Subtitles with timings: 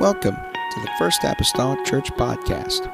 [0.00, 2.90] Welcome to the First Apostolic Church Podcast.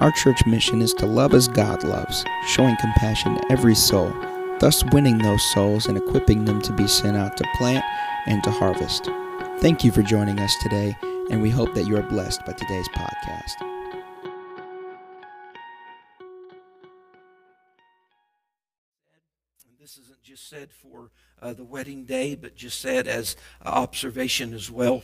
[0.00, 4.14] Our church mission is to love as God loves, showing compassion to every soul,
[4.60, 7.84] thus winning those souls and equipping them to be sent out to plant
[8.26, 9.10] and to harvest.
[9.58, 10.96] Thank you for joining us today,
[11.28, 13.54] and we hope that you are blessed by today's podcast.
[19.80, 21.10] This isn't just said for
[21.42, 23.34] uh, the wedding day, but just said as
[23.64, 25.02] observation as well.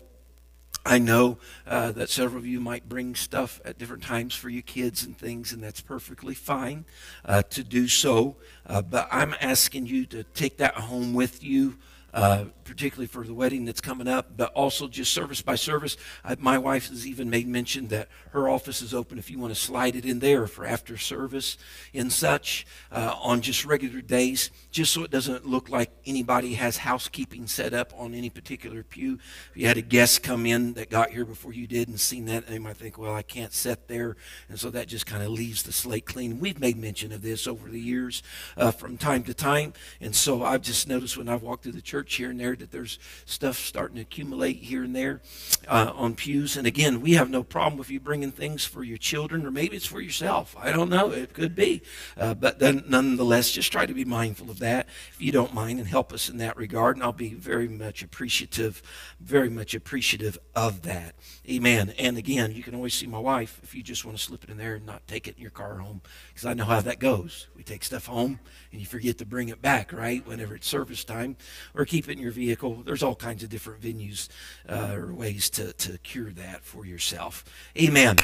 [0.84, 4.62] I know uh, that several of you might bring stuff at different times for your
[4.62, 6.86] kids and things, and that's perfectly fine
[7.25, 8.36] uh, to do so.
[8.66, 11.76] Uh, but I'm asking you to take that home with you
[12.13, 15.96] uh, particularly for the wedding that's coming up, but also just service by service.
[16.25, 19.53] Uh, my wife has even made mention that her office is open if you want
[19.53, 21.59] to slide it in there for after service
[21.93, 26.79] and such uh, on just regular days, just so it doesn't look like anybody has
[26.79, 29.19] housekeeping set up on any particular pew.
[29.50, 32.27] If you had a guest come in that got here before you did and seen
[32.27, 34.17] that, they might think, well, I can't sit there.
[34.48, 36.41] And so that just kind of leaves the slate clean.
[36.41, 38.22] We've made mention of this over the years
[38.56, 39.72] uh, from time to time.
[40.00, 42.70] And so I've just noticed when I've walked through the church here and there that
[42.70, 45.20] there's stuff starting to accumulate here and there
[45.68, 46.56] uh, on pews.
[46.56, 49.76] And again, we have no problem with you bringing things for your children, or maybe
[49.76, 50.56] it's for yourself.
[50.58, 51.10] I don't know.
[51.10, 51.82] It could be.
[52.16, 55.78] Uh, but then, nonetheless, just try to be mindful of that if you don't mind
[55.78, 56.96] and help us in that regard.
[56.96, 58.82] And I'll be very much appreciative,
[59.20, 61.14] very much appreciative of that.
[61.48, 61.94] Amen.
[61.98, 64.50] And again, you can always see my wife if you just want to slip it
[64.50, 66.98] in there and not take it in your car home, because I know how that
[66.98, 67.48] goes.
[67.56, 68.40] We take stuff home
[68.72, 71.36] and you forget to bring it back, right, whenever it's service time,
[71.74, 72.83] or keep it in your vehicle.
[72.84, 74.28] There's all kinds of different venues
[74.69, 77.44] uh, or ways to, to cure that for yourself.
[77.77, 78.16] Amen.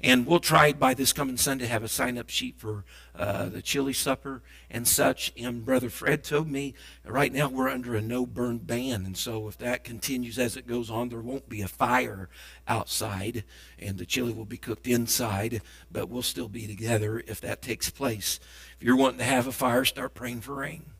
[0.00, 2.84] And we'll try by this coming Sunday to have a sign up sheet for
[3.14, 5.32] uh, the chili supper and such.
[5.36, 9.06] And Brother Fred told me right now we're under a no burn ban.
[9.06, 12.28] And so if that continues as it goes on, there won't be a fire
[12.66, 13.44] outside
[13.78, 15.62] and the chili will be cooked inside,
[15.92, 18.40] but we'll still be together if that takes place.
[18.80, 20.91] If you're wanting to have a fire, start praying for rain.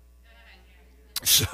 [1.27, 1.47] So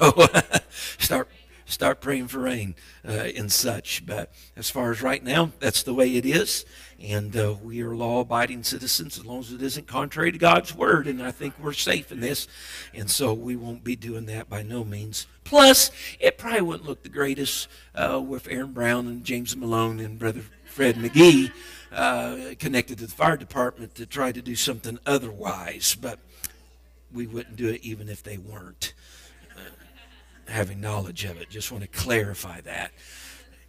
[0.97, 1.29] start
[1.69, 2.75] start praying for rain
[3.07, 4.05] uh, and such.
[4.05, 6.65] But as far as right now, that's the way it is.
[7.01, 10.75] And uh, we are law abiding citizens as long as it isn't contrary to God's
[10.75, 11.07] word.
[11.07, 12.47] And I think we're safe in this.
[12.93, 15.27] And so we won't be doing that by no means.
[15.43, 20.19] Plus, it probably wouldn't look the greatest uh, with Aaron Brown and James Malone and
[20.19, 21.51] Brother Fred McGee
[21.91, 25.95] uh, connected to the fire department to try to do something otherwise.
[25.95, 26.19] But
[27.13, 28.93] we wouldn't do it even if they weren't
[30.49, 31.49] having knowledge of it.
[31.49, 32.91] Just want to clarify that.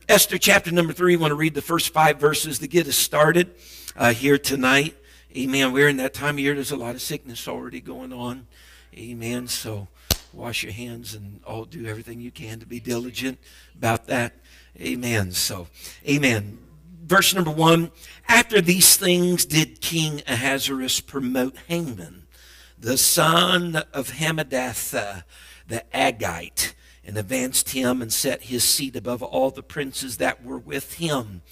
[0.09, 3.55] Esther chapter number three, want to read the first five verses to get us started
[3.97, 4.97] uh, here tonight.
[5.37, 5.73] Amen.
[5.73, 8.49] We're in that time of year, there's a lot of sickness already going on.
[8.95, 9.47] Amen.
[9.47, 9.87] So
[10.33, 13.39] wash your hands and all do everything you can to be diligent
[13.77, 14.35] about that.
[14.81, 15.33] Amen.
[15.33, 15.69] So,
[16.09, 16.59] amen.
[17.05, 17.91] Verse number one
[18.29, 22.27] After these things did King Ahasuerus promote Haman,
[22.79, 25.25] the son of Hammedatha
[25.71, 30.59] the Agagite, and advanced him and set his seat above all the princes that were
[30.59, 31.43] with him.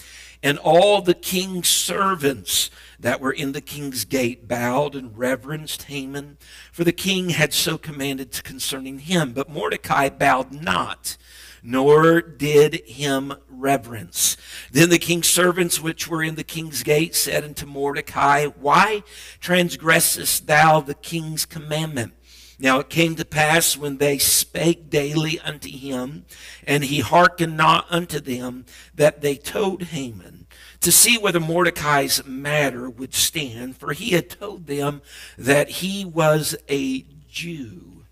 [0.40, 2.70] And all the king's servants
[3.00, 6.36] that were in the king's gate bowed and reverenced Haman,
[6.70, 9.32] for the king had so commanded concerning him.
[9.32, 11.16] But Mordecai bowed not,
[11.60, 14.36] nor did him reverence.
[14.70, 19.02] Then the king's servants which were in the king's gate said unto Mordecai, Why
[19.40, 22.12] transgressest thou the king's commandment?
[22.58, 26.24] Now it came to pass when they spake daily unto him,
[26.66, 30.46] and he hearkened not unto them, that they told Haman
[30.80, 35.02] to see whether Mordecai's matter would stand, for he had told them
[35.36, 38.04] that he was a Jew.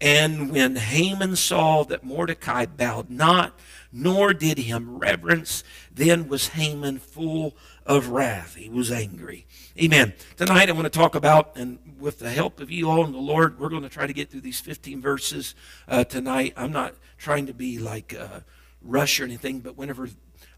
[0.00, 3.58] And when Haman saw that Mordecai bowed not,
[3.92, 8.54] nor did him reverence, then was Haman full of wrath.
[8.54, 9.46] He was angry.
[9.80, 10.12] Amen.
[10.36, 13.18] Tonight I want to talk about, and with the help of you all and the
[13.18, 15.54] Lord, we're going to try to get through these 15 verses
[15.88, 16.54] uh, tonight.
[16.56, 18.40] I'm not trying to be like uh,
[18.82, 20.08] rush or anything, but whenever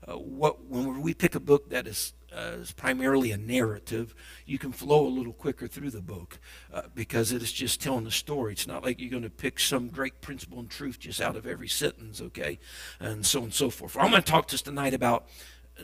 [0.07, 4.15] uh, what when we pick a book that is, uh, is primarily a narrative,
[4.47, 6.39] you can flow a little quicker through the book
[6.73, 8.53] uh, because it is just telling a story.
[8.53, 11.47] It's not like you're going to pick some great principle and truth just out of
[11.47, 12.59] every sentence, okay,
[12.99, 13.97] and so on and so forth.
[13.97, 15.27] I'm going to talk to us tonight about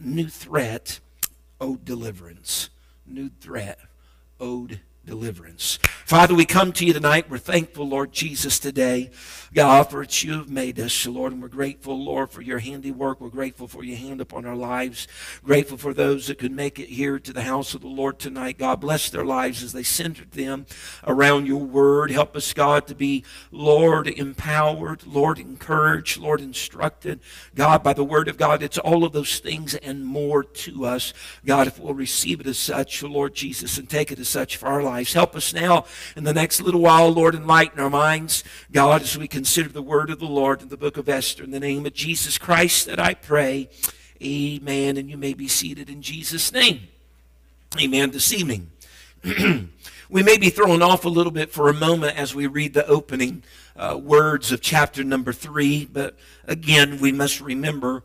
[0.00, 1.00] new threat,
[1.60, 2.70] owed deliverance.
[3.08, 3.78] New threat,
[4.40, 5.78] owed deliverance.
[6.04, 7.30] Father, we come to you tonight.
[7.30, 9.10] We're thankful, Lord Jesus, today.
[9.54, 13.20] God, for it's you have made us, Lord, and we're grateful, Lord, for your handiwork.
[13.20, 15.08] We're grateful for your hand upon our lives.
[15.44, 18.58] Grateful for those that could make it here to the house of the Lord tonight.
[18.58, 20.66] God, bless their lives as they centered them
[21.06, 22.10] around your word.
[22.10, 27.20] Help us, God, to be, Lord, empowered, Lord, encouraged, Lord, instructed.
[27.54, 31.14] God, by the word of God, it's all of those things and more to us.
[31.44, 34.66] God, if we'll receive it as such, Lord Jesus, and take it as such for
[34.66, 34.95] our lives.
[35.04, 35.84] Help us now
[36.16, 40.10] in the next little while, Lord, enlighten our minds, God, as we consider the word
[40.10, 41.44] of the Lord in the book of Esther.
[41.44, 43.68] In the name of Jesus Christ that I pray.
[44.22, 44.96] Amen.
[44.96, 46.88] And you may be seated in Jesus' name.
[47.80, 48.10] Amen.
[48.10, 48.70] This evening.
[50.08, 52.86] we may be thrown off a little bit for a moment as we read the
[52.86, 53.42] opening
[53.76, 56.16] uh, words of chapter number three, but
[56.46, 58.02] again, we must remember,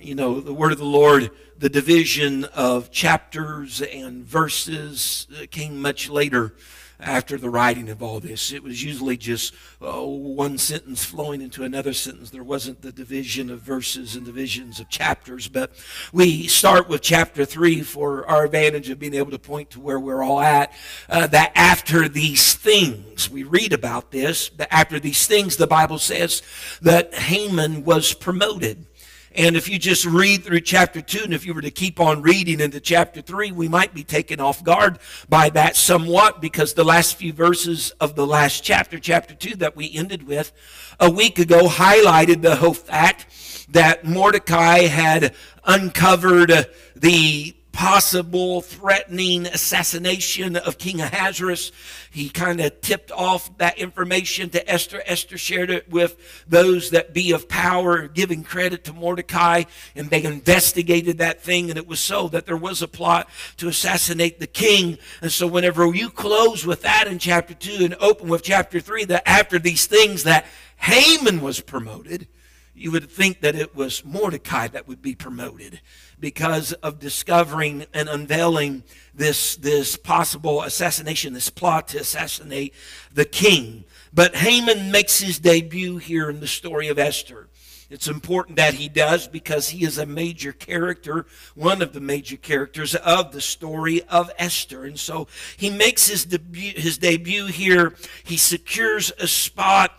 [0.00, 6.08] you know, the word of the Lord, the division of chapters and verses came much
[6.08, 6.54] later
[7.00, 8.52] after the writing of all this.
[8.52, 12.30] It was usually just uh, one sentence flowing into another sentence.
[12.30, 15.46] There wasn't the division of verses and divisions of chapters.
[15.46, 15.72] But
[16.12, 20.00] we start with chapter 3 for our advantage of being able to point to where
[20.00, 20.72] we're all at.
[21.08, 25.98] Uh, that after these things, we read about this, that after these things, the Bible
[25.98, 26.42] says
[26.82, 28.86] that Haman was promoted.
[29.34, 32.22] And if you just read through chapter 2, and if you were to keep on
[32.22, 34.98] reading into chapter 3, we might be taken off guard
[35.28, 39.76] by that somewhat because the last few verses of the last chapter, chapter 2, that
[39.76, 40.52] we ended with
[40.98, 43.26] a week ago, highlighted the whole fact
[43.70, 45.34] that Mordecai had
[45.64, 46.66] uncovered
[46.96, 51.70] the possible threatening assassination of King Ahasuerus.
[52.10, 55.02] He kind of tipped off that information to Esther.
[55.06, 60.24] Esther shared it with those that be of power, giving credit to Mordecai, and they
[60.24, 63.28] investigated that thing, and it was so that there was a plot
[63.58, 64.98] to assassinate the king.
[65.22, 69.04] And so whenever you close with that in chapter 2 and open with chapter 3,
[69.04, 70.46] that after these things that
[70.78, 72.28] Haman was promoted,
[72.74, 75.80] you would think that it was Mordecai that would be promoted
[76.20, 78.82] because of discovering and unveiling
[79.14, 82.74] this, this possible assassination, this plot to assassinate
[83.12, 83.84] the king.
[84.12, 87.48] But Haman makes his debut here in the story of Esther.
[87.90, 91.24] It's important that he does because he is a major character,
[91.54, 94.84] one of the major characters of the story of Esther.
[94.84, 95.26] And so
[95.56, 97.94] he makes his debut, his debut here.
[98.24, 99.92] He secures a spot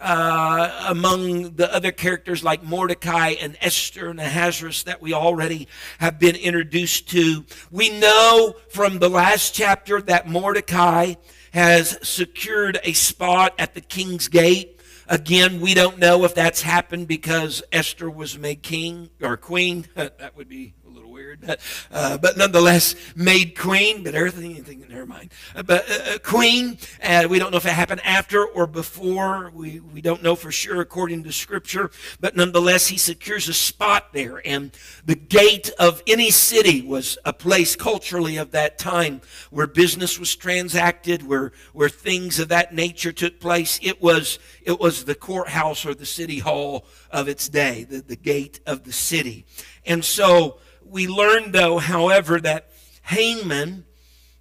[0.00, 6.18] uh, among the other characters like Mordecai and Esther and Ahasuerus that we already have
[6.18, 7.44] been introduced to.
[7.70, 11.14] We know from the last chapter that Mordecai
[11.52, 14.80] has secured a spot at the king's gate.
[15.08, 19.86] Again, we don't know if that's happened because Esther was made king or queen.
[19.94, 21.60] that would be weird, but,
[21.90, 25.30] uh, but nonetheless, made queen, but everything, never mind.
[25.54, 29.50] Uh, but uh, uh queen, uh, we don't know if it happened after or before.
[29.54, 31.90] We, we don't know for sure according to scripture,
[32.20, 34.40] but nonetheless, he secures a spot there.
[34.46, 34.72] And
[35.04, 39.20] the gate of any city was a place culturally of that time
[39.50, 43.78] where business was transacted, where, where things of that nature took place.
[43.82, 48.16] It was, it was the courthouse or the city hall of its day, the, the
[48.16, 49.44] gate of the city.
[49.84, 52.70] And so we learn, though, however, that
[53.04, 53.84] Haman,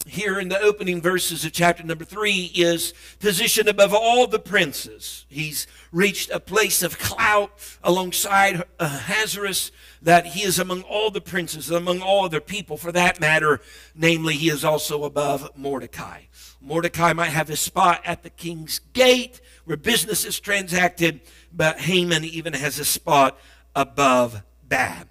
[0.06, 5.25] here in the opening verses of chapter number three, is positioned above all the princes.
[5.30, 7.51] He's reached a place of clout
[7.83, 9.71] alongside uh, Ahasuerus
[10.01, 13.62] that he is among all the princes, among all other people, for that matter.
[13.95, 16.24] Namely, he is also above Mordecai.
[16.62, 21.21] Mordecai might have his spot at the king's gate where business is transacted,
[21.51, 23.39] but Haman even has a spot
[23.75, 25.07] above that.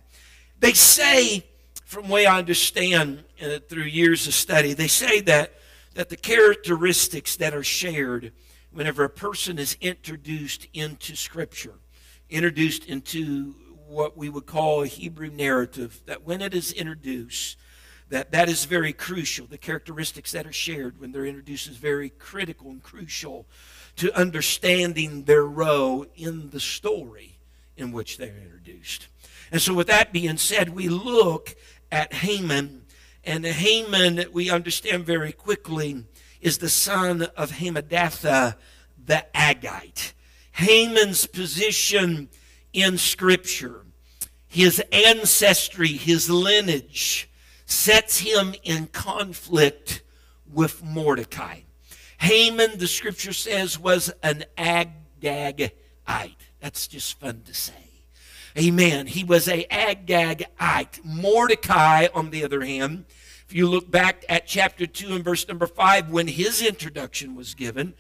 [0.64, 1.44] They say,
[1.84, 5.53] from way I understand uh, through years of study, they say that,
[5.93, 8.32] that the characteristics that are shared
[8.72, 11.74] whenever a person is introduced into Scripture,
[12.31, 13.55] introduced into
[13.86, 17.58] what we would call a Hebrew narrative, that when it is introduced,
[18.08, 19.46] that that is very crucial.
[19.46, 23.44] The characteristics that are shared when they're introduced is very critical and crucial
[23.96, 27.36] to understanding their role in the story
[27.77, 29.08] in which they're introduced.
[29.55, 31.55] And so, with that being said, we look
[31.93, 32.87] at Haman.
[33.23, 36.06] And Haman, we understand very quickly,
[36.41, 38.56] is the son of Hammedatha
[38.99, 40.13] the Agagite.
[40.51, 42.31] Haman's position
[42.73, 43.87] in Scripture,
[44.49, 47.31] his ancestry, his lineage,
[47.65, 50.03] sets him in conflict
[50.53, 51.61] with Mordecai.
[52.19, 55.70] Haman, the Scripture says, was an Agagite.
[56.58, 57.83] That's just fun to say.
[58.56, 59.08] Amen.
[59.08, 61.05] He was a Agagite.
[61.05, 63.05] Mordecai, on the other hand,
[63.49, 67.55] if you look back at chapter 2 and verse number 5, when his introduction was
[67.55, 67.94] given,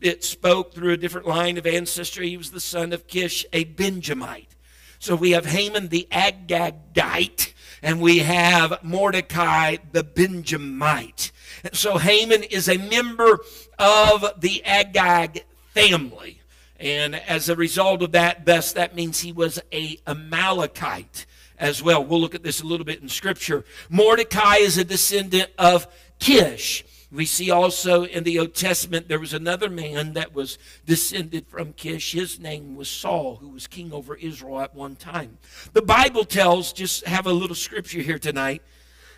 [0.00, 2.28] it spoke through a different line of ancestry.
[2.28, 4.54] He was the son of Kish, a Benjamite.
[4.98, 11.32] So we have Haman the Agagite, and we have Mordecai the Benjamite.
[11.72, 13.40] So Haman is a member
[13.78, 16.40] of the Agag family.
[16.78, 21.26] And as a result of that, thus that means he was a Amalekite
[21.58, 22.04] as well.
[22.04, 23.64] We'll look at this a little bit in Scripture.
[23.88, 25.86] Mordecai is a descendant of
[26.18, 26.84] Kish.
[27.10, 31.72] We see also in the Old Testament there was another man that was descended from
[31.72, 32.12] Kish.
[32.12, 35.38] His name was Saul, who was king over Israel at one time.
[35.72, 38.62] The Bible tells, just have a little scripture here tonight.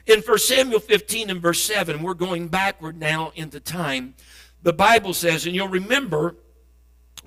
[0.06, 4.14] In 1 Samuel 15 and verse 7, we're going backward now into time.
[4.62, 6.36] The Bible says, and you'll remember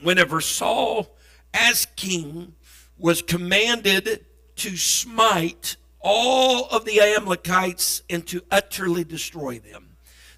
[0.01, 1.15] whenever Saul,
[1.53, 2.53] as king,
[2.97, 4.25] was commanded
[4.57, 9.91] to smite all of the Amalekites and to utterly destroy them.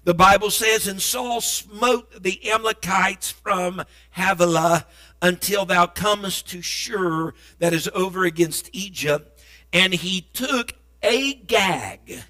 [0.04, 4.86] The Bible says, And Saul smote the Amalekites from Havilah
[5.22, 9.42] until thou comest to Shur, that is over against Egypt.
[9.72, 12.22] And he took Agag,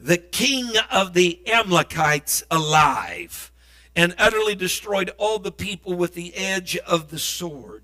[0.00, 3.51] the king of the Amalekites, alive,
[3.94, 7.82] and utterly destroyed all the people with the edge of the sword.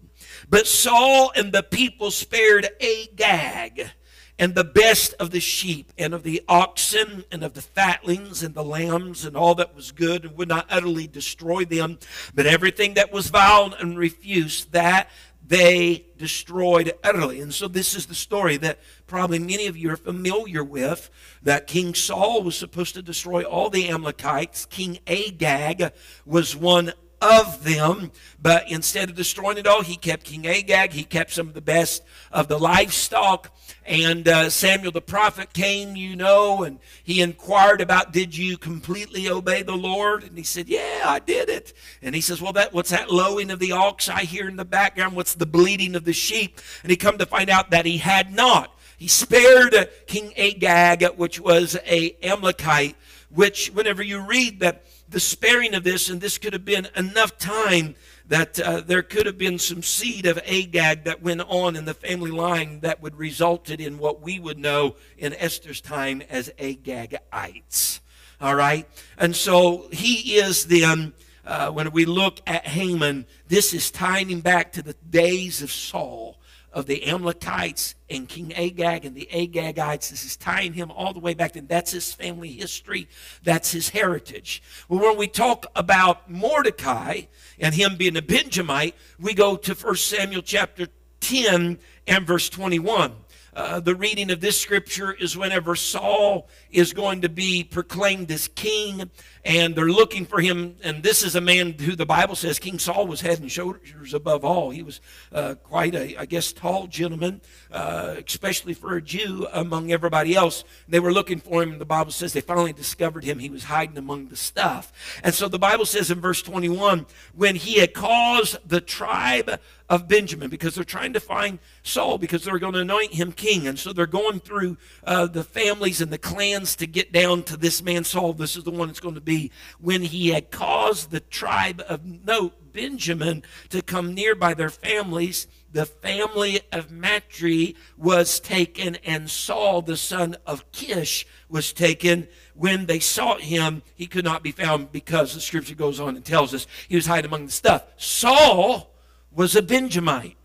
[0.49, 3.91] But Saul and the people spared Agag
[4.39, 8.55] and the best of the sheep and of the oxen and of the fatlings and
[8.55, 11.99] the lambs and all that was good and would not utterly destroy them,
[12.35, 15.09] but everything that was vile and refused that
[15.49, 17.41] they destroyed utterly.
[17.41, 21.11] And so this is the story that probably many of you are familiar with
[21.43, 24.67] that King Saul was supposed to destroy all the Amalekites.
[24.67, 25.93] King Agag
[26.27, 28.13] was one of them.
[28.41, 30.93] But instead of destroying it all, he kept King Agag.
[30.93, 33.51] He kept some of the best of the livestock.
[33.89, 39.31] And uh, Samuel the prophet came, you know, and he inquired about, did you completely
[39.31, 40.25] obey the Lord?
[40.25, 41.73] And he said, yeah, I did it.
[42.03, 44.67] And he says, well, that what's that lowing of the ox I hear in the
[44.67, 45.17] background?
[45.17, 46.61] What's the bleating of the sheep?
[46.83, 48.79] And he come to find out that he had not.
[48.99, 49.75] He spared
[50.07, 52.95] King Agag, which was a Amalekite,
[53.31, 57.39] which whenever you read that the sparing of this, and this could have been enough
[57.39, 57.95] time
[58.29, 61.95] that uh, there could have been some seed of Agag that went on in the
[61.95, 68.01] family line that would resulted in what we would know in Esther's time as Agagites.
[68.41, 68.87] All right?
[69.17, 74.41] And so he is then, uh, when we look at Haman, this is tying him
[74.41, 76.38] back to the days of Saul
[76.79, 80.11] of the Amalekites and King Agag and the Agagites.
[80.11, 81.67] This is tying him all the way back then.
[81.67, 83.09] That's his family history.
[83.43, 84.63] That's his heritage.
[84.89, 87.23] Well, when we talk about Mordecai
[87.59, 90.87] and him being a Benjamite, we go to 1 Samuel chapter
[91.21, 93.13] 10 and verse 21.
[93.55, 98.47] Uh, the reading of this scripture is whenever Saul is going to be proclaimed as
[98.47, 99.11] king,
[99.45, 100.77] and they're looking for him.
[100.83, 104.15] And this is a man who the Bible says King Saul was head and shoulders
[104.15, 104.71] above all.
[104.71, 105.01] He was
[105.33, 107.41] uh, quite a, I guess, tall gentleman,
[107.71, 110.65] uh, especially for a Jew among everybody else.
[110.89, 113.39] They were looking for him, and the Bible says they finally discovered him.
[113.39, 114.93] He was hiding among the stuff.
[115.23, 120.07] And so the Bible says in verse 21 when he had caused the tribe of
[120.07, 123.67] Benjamin because they're trying to find Saul because they're going to anoint him king.
[123.67, 127.57] And so they're going through uh, the families and the clans to get down to
[127.57, 128.35] this man Saul.
[128.35, 132.05] This is the one that's going to be when he had caused the tribe of
[132.05, 135.47] note, Benjamin, to come near by their families.
[135.71, 142.27] The family of Matri was taken, and Saul, the son of Kish, was taken.
[142.55, 146.25] When they sought him, he could not be found because the scripture goes on and
[146.25, 147.85] tells us he was hiding among the stuff.
[147.97, 148.95] Saul
[149.31, 150.37] was a Benjamite.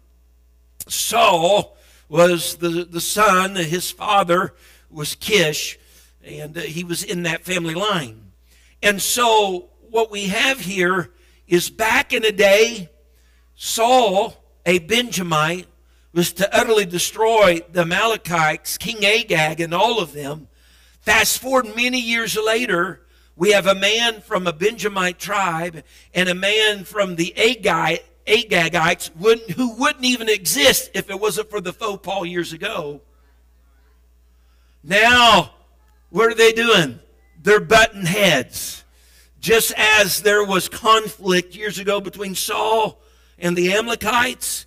[0.87, 1.77] Saul
[2.09, 4.53] was the, the son, his father
[4.89, 5.79] was Kish,
[6.23, 8.22] and uh, he was in that family line.
[8.83, 11.13] And so, what we have here
[11.47, 12.89] is back in a day,
[13.55, 14.35] Saul,
[14.65, 15.67] a Benjamite,
[16.13, 20.49] was to utterly destroy the Amalekites, King Agag, and all of them.
[20.99, 23.05] Fast forward many years later,
[23.37, 29.11] we have a man from a Benjamite tribe and a man from the Agite, Agagites
[29.55, 33.01] who wouldn't even exist if it wasn't for the faux Paul years ago.
[34.83, 35.55] Now,
[36.09, 36.99] what are they doing?
[37.43, 38.83] They're butting heads.
[39.39, 43.01] Just as there was conflict years ago between Saul
[43.37, 44.65] and the Amalekites,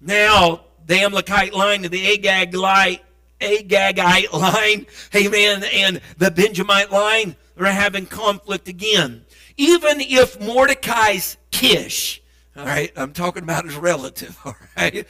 [0.00, 3.00] now the Amalekite line and the Agagite,
[3.40, 9.24] Agagite line, amen, and the Benjamite line they're having conflict again.
[9.56, 12.22] Even if Mordecai's Kish,
[12.56, 14.38] all right, I'm talking about his relative.
[14.44, 15.06] All right,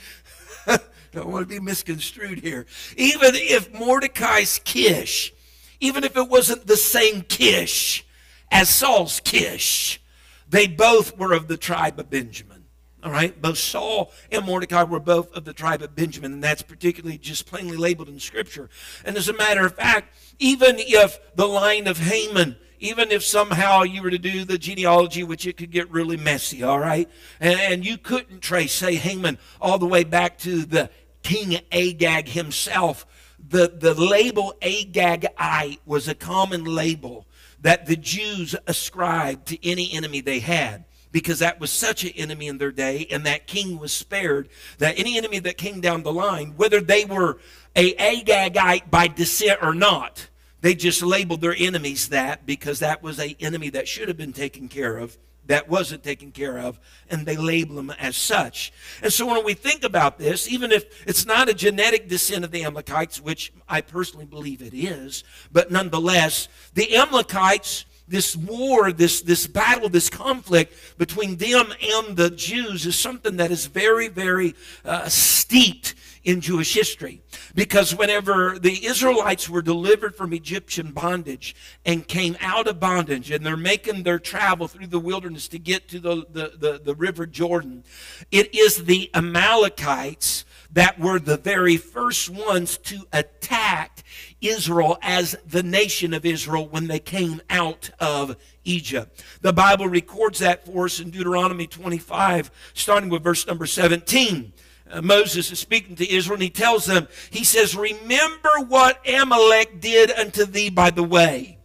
[1.13, 2.67] don't want to be misconstrued here.
[2.97, 5.33] Even if Mordecai's Kish
[5.81, 8.05] even if it wasn't the same Kish
[8.51, 10.01] as Saul's Kish,
[10.49, 12.65] they both were of the tribe of Benjamin.
[13.05, 16.63] All right, both Saul and Mordecai were both of the tribe of Benjamin, and that's
[16.63, 18.69] particularly just plainly labeled in Scripture.
[19.05, 23.83] And as a matter of fact, even if the line of Haman even if somehow
[23.83, 27.09] you were to do the genealogy, which it could get really messy, all right?
[27.41, 30.91] And, and, you couldn't trace, say, Haman all the way back to the
[31.23, 33.07] King Agag himself.
[33.49, 37.27] The, the label Agagite was a common label
[37.61, 42.47] that the Jews ascribed to any enemy they had because that was such an enemy
[42.47, 46.13] in their day and that king was spared that any enemy that came down the
[46.13, 47.39] line whether they were
[47.75, 50.29] a agagite by descent or not
[50.61, 54.33] they just labeled their enemies that because that was a enemy that should have been
[54.33, 55.17] taken care of
[55.49, 56.79] that wasn't taken care of,
[57.11, 58.73] and they label them as such.
[59.03, 62.53] And so when we think about this, even if it's not a genetic descent of
[62.53, 69.21] the Amalekites, which I personally believe it is, but nonetheless, the Amalekites this war, this,
[69.21, 74.55] this battle, this conflict between them and the Jews is something that is very, very
[74.85, 77.23] uh, steeped in Jewish history.
[77.55, 83.45] Because whenever the Israelites were delivered from Egyptian bondage and came out of bondage, and
[83.45, 87.27] they're making their travel through the wilderness to get to the, the, the, the river
[87.27, 87.85] Jordan,
[88.31, 94.03] it is the Amalekites that were the very first ones to attack
[94.41, 99.25] Israel as the nation of Israel when they came out of Egypt.
[99.41, 104.53] The Bible records that for us in Deuteronomy 25, starting with verse number 17.
[104.91, 109.81] Uh, Moses is speaking to Israel and he tells them, he says, Remember what Amalek
[109.81, 111.59] did unto thee by the way,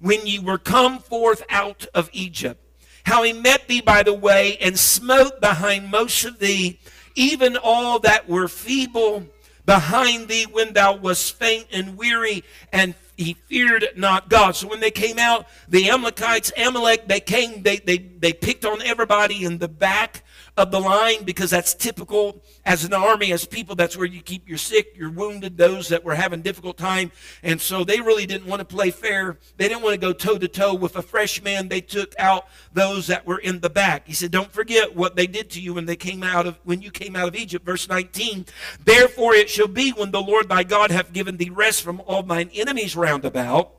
[0.00, 2.60] when ye were come forth out of Egypt,
[3.04, 6.78] how he met thee by the way and smote behind most of thee,
[7.14, 9.26] even all that were feeble
[9.64, 14.54] behind thee when thou wast faint and weary, and he feared not God.
[14.54, 18.82] So when they came out, the Amalekites, Amalek, they came, they, they, they picked on
[18.82, 20.22] everybody in the back
[20.56, 23.74] of the line because that's typical as an army, as people.
[23.74, 27.12] That's where you keep your sick, your wounded, those that were having difficult time.
[27.42, 29.38] And so they really didn't want to play fair.
[29.56, 31.68] They didn't want to go toe to toe with a fresh man.
[31.68, 34.06] They took out those that were in the back.
[34.06, 36.80] He said, "Don't forget what they did to you when they came out of when
[36.80, 38.46] you came out of Egypt." Verse 19.
[38.82, 42.22] Therefore it shall be when the Lord thy God hath given thee rest from all
[42.22, 43.72] thine enemies round about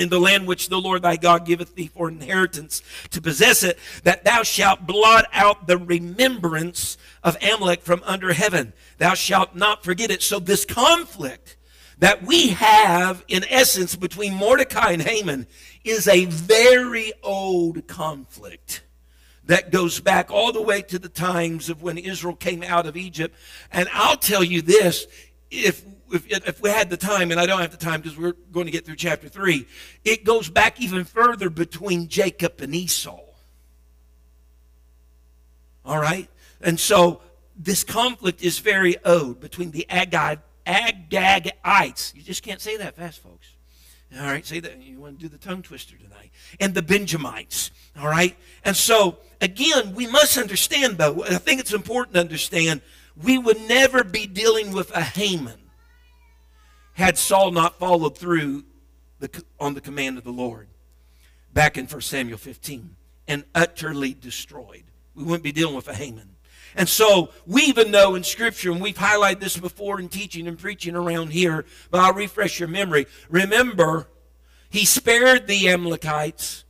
[0.00, 3.78] in the land which the Lord thy God giveth thee for inheritance to possess it,
[4.04, 8.72] that thou shalt blot out the remembrance of Amalek from under heaven.
[8.98, 10.22] Thou shalt not forget it.
[10.22, 11.56] So this conflict
[11.98, 15.46] that we have in essence between Mordecai and Haman
[15.84, 18.82] is a very old conflict
[19.44, 22.96] that goes back all the way to the times of when Israel came out of
[22.96, 23.34] Egypt.
[23.72, 25.06] And I'll tell you this,
[25.50, 28.34] if if, if we had the time, and I don't have the time because we're
[28.52, 29.66] going to get through chapter 3,
[30.04, 33.20] it goes back even further between Jacob and Esau.
[35.84, 36.28] All right?
[36.60, 37.20] And so
[37.56, 42.14] this conflict is very old between the Agag, Agagites.
[42.14, 43.48] You just can't say that fast, folks.
[44.18, 44.82] All right, say that.
[44.82, 46.30] You want to do the tongue twister tonight.
[46.60, 47.70] And the Benjamites.
[47.98, 48.36] All right?
[48.64, 52.80] And so, again, we must understand, though, I think it's important to understand,
[53.22, 55.57] we would never be dealing with a Haman
[56.98, 58.64] had Saul not followed through
[59.20, 60.66] the, on the command of the Lord
[61.54, 62.96] back in 1 Samuel 15
[63.28, 64.82] and utterly destroyed.
[65.14, 66.30] We wouldn't be dealing with a Haman.
[66.74, 70.58] And so we even know in Scripture, and we've highlighted this before in teaching and
[70.58, 73.06] preaching around here, but I'll refresh your memory.
[73.30, 74.08] Remember,
[74.68, 76.64] he spared the Amalekites,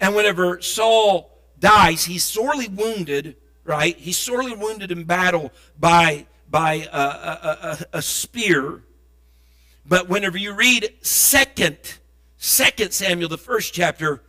[0.00, 3.96] and whenever Saul dies, he's sorely wounded, right?
[3.98, 8.82] He's sorely wounded in battle by, by a, a, a, a spear
[9.84, 11.98] but whenever you read second,
[12.36, 14.22] second Samuel, the first chapter,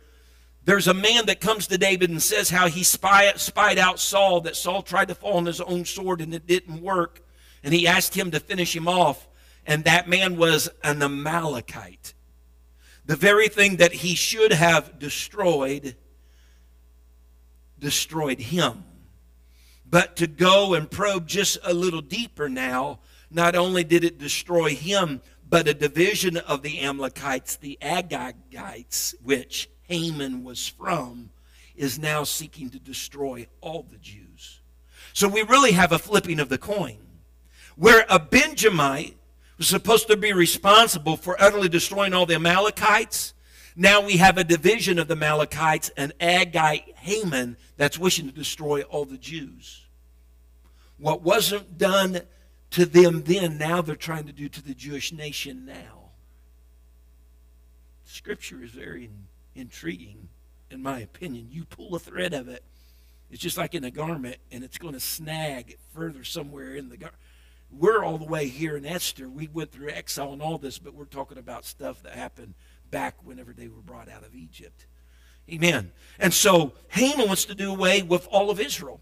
[0.64, 4.40] there's a man that comes to David and says how he spy, spied out Saul,
[4.42, 7.22] that Saul tried to fall on his own sword and it didn't work.
[7.62, 9.28] And he asked him to finish him off.
[9.66, 12.14] And that man was an Amalekite.
[13.06, 15.96] The very thing that he should have destroyed,
[17.78, 18.84] destroyed him.
[19.84, 24.70] But to go and probe just a little deeper now, not only did it destroy
[24.70, 25.20] him,
[25.54, 31.30] but a division of the Amalekites, the Agagites, which Haman was from,
[31.76, 34.62] is now seeking to destroy all the Jews.
[35.12, 36.98] So we really have a flipping of the coin.
[37.76, 39.16] Where a Benjamite
[39.56, 43.32] was supposed to be responsible for utterly destroying all the Amalekites,
[43.76, 48.82] now we have a division of the Amalekites, an Agite Haman that's wishing to destroy
[48.82, 49.86] all the Jews.
[50.98, 52.22] What wasn't done
[52.74, 56.10] to them then, now they're trying to do to the Jewish nation now.
[58.04, 59.10] Scripture is very
[59.54, 60.28] intriguing,
[60.72, 61.46] in my opinion.
[61.52, 62.64] You pull a thread of it,
[63.30, 66.96] it's just like in a garment, and it's going to snag further somewhere in the
[66.96, 67.20] garment.
[67.70, 69.28] We're all the way here in Esther.
[69.28, 72.54] We went through exile and all this, but we're talking about stuff that happened
[72.90, 74.86] back whenever they were brought out of Egypt.
[75.48, 75.92] Amen.
[76.18, 79.00] And so Haman wants to do away with all of Israel.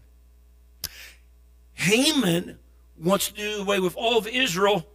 [1.73, 2.59] Haman
[2.97, 4.85] wants to do away with all of Israel.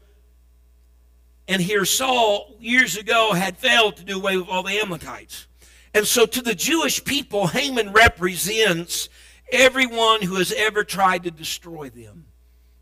[1.47, 5.47] And here Saul, years ago, had failed to do away with all the Amalekites.
[5.95, 9.09] And so to the Jewish people, Haman represents
[9.51, 12.27] everyone who has ever tried to destroy them.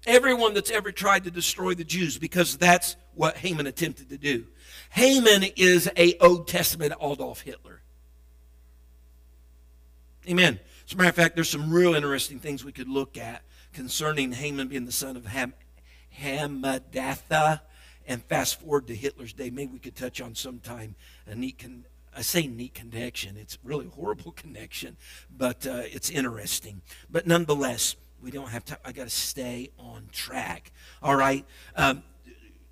[0.07, 4.47] Everyone that's ever tried to destroy the Jews, because that's what Haman attempted to do.
[4.91, 7.81] Haman is a Old Testament Adolf Hitler.
[10.29, 10.59] Amen.
[10.87, 13.43] As a matter of fact, there's some real interesting things we could look at
[13.77, 15.53] concerning Haman being the son of Ham,
[16.21, 17.61] Hammedatha.
[18.09, 19.51] And fast forward to Hitler's day.
[19.51, 20.95] Maybe we could touch on sometime
[21.27, 21.85] a neat con-
[22.17, 23.37] I say neat connection.
[23.37, 24.97] It's really a horrible connection,
[25.37, 26.81] but uh, it's interesting.
[27.11, 28.79] But nonetheless, we don't have time.
[28.83, 30.73] I got to stay on track.
[31.03, 31.45] All right.
[31.75, 32.03] Um,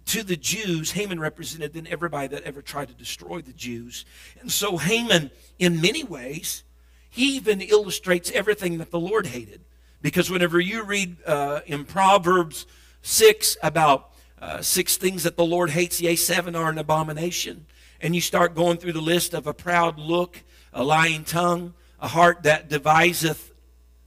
[0.07, 4.07] to the Jews, Haman represented then everybody that ever tried to destroy the Jews.
[4.41, 6.63] And so Haman, in many ways,
[7.11, 9.61] he even illustrates everything that the Lord hated.
[10.05, 12.67] Because whenever you read uh, in Proverbs
[13.01, 17.65] 6 about uh, six things that the Lord hates, yea, seven are an abomination,
[18.03, 20.43] and you start going through the list of a proud look,
[20.75, 23.55] a lying tongue, a heart that deviseth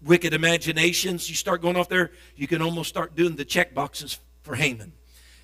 [0.03, 4.19] wicked imaginations, you start going off there, you can almost start doing the check boxes
[4.43, 4.93] for Haman.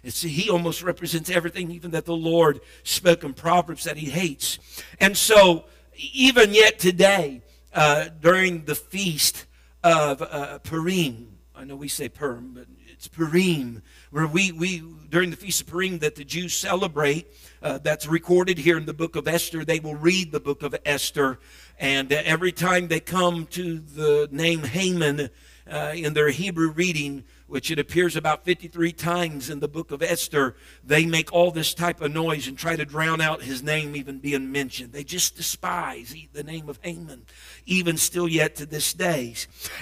[0.04, 4.60] It's, he almost represents everything, even that the Lord spoke in Proverbs that he hates.
[5.00, 5.66] And so,
[6.14, 7.42] even yet today,
[7.74, 9.48] uh, during the feast
[9.84, 15.30] of uh, Purim, I know we say Purim, but it's Purim, where we, we during
[15.30, 17.28] the feast of Purim that the Jews celebrate.
[17.62, 19.64] Uh, that's recorded here in the book of Esther.
[19.64, 21.40] They will read the book of Esther,
[21.80, 25.30] and uh, every time they come to the name Haman
[25.70, 30.02] uh, in their Hebrew reading, which it appears about 53 times in the book of
[30.02, 33.96] Esther, they make all this type of noise and try to drown out his name
[33.96, 34.92] even being mentioned.
[34.94, 37.26] They just despise the name of Haman,
[37.66, 39.36] even still yet to this day.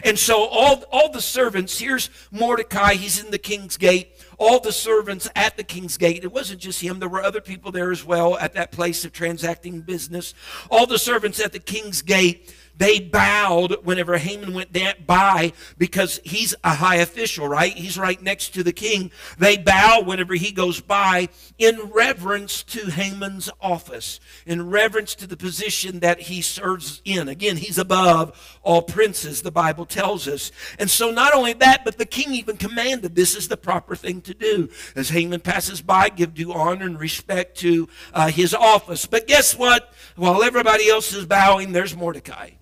[0.04, 4.10] And so all, all the servants, here's Mordecai, he's in the king's gate.
[4.38, 7.71] All the servants at the king's gate, it wasn't just him, there were other people
[7.71, 10.34] there as well at that place of transacting business.
[10.69, 14.71] All the servants at the king's gate they bowed whenever Haman went
[15.05, 17.71] by because he's a high official, right?
[17.71, 19.11] He's right next to the king.
[19.37, 25.37] They bow whenever he goes by in reverence to Haman's office, in reverence to the
[25.37, 27.27] position that he serves in.
[27.27, 30.51] Again, he's above all princes, the Bible tells us.
[30.79, 34.21] And so, not only that, but the king even commanded this is the proper thing
[34.21, 34.69] to do.
[34.95, 39.05] As Haman passes by, give due honor and respect to uh, his office.
[39.05, 39.93] But guess what?
[40.15, 42.53] While everybody else is bowing, there's Mordecai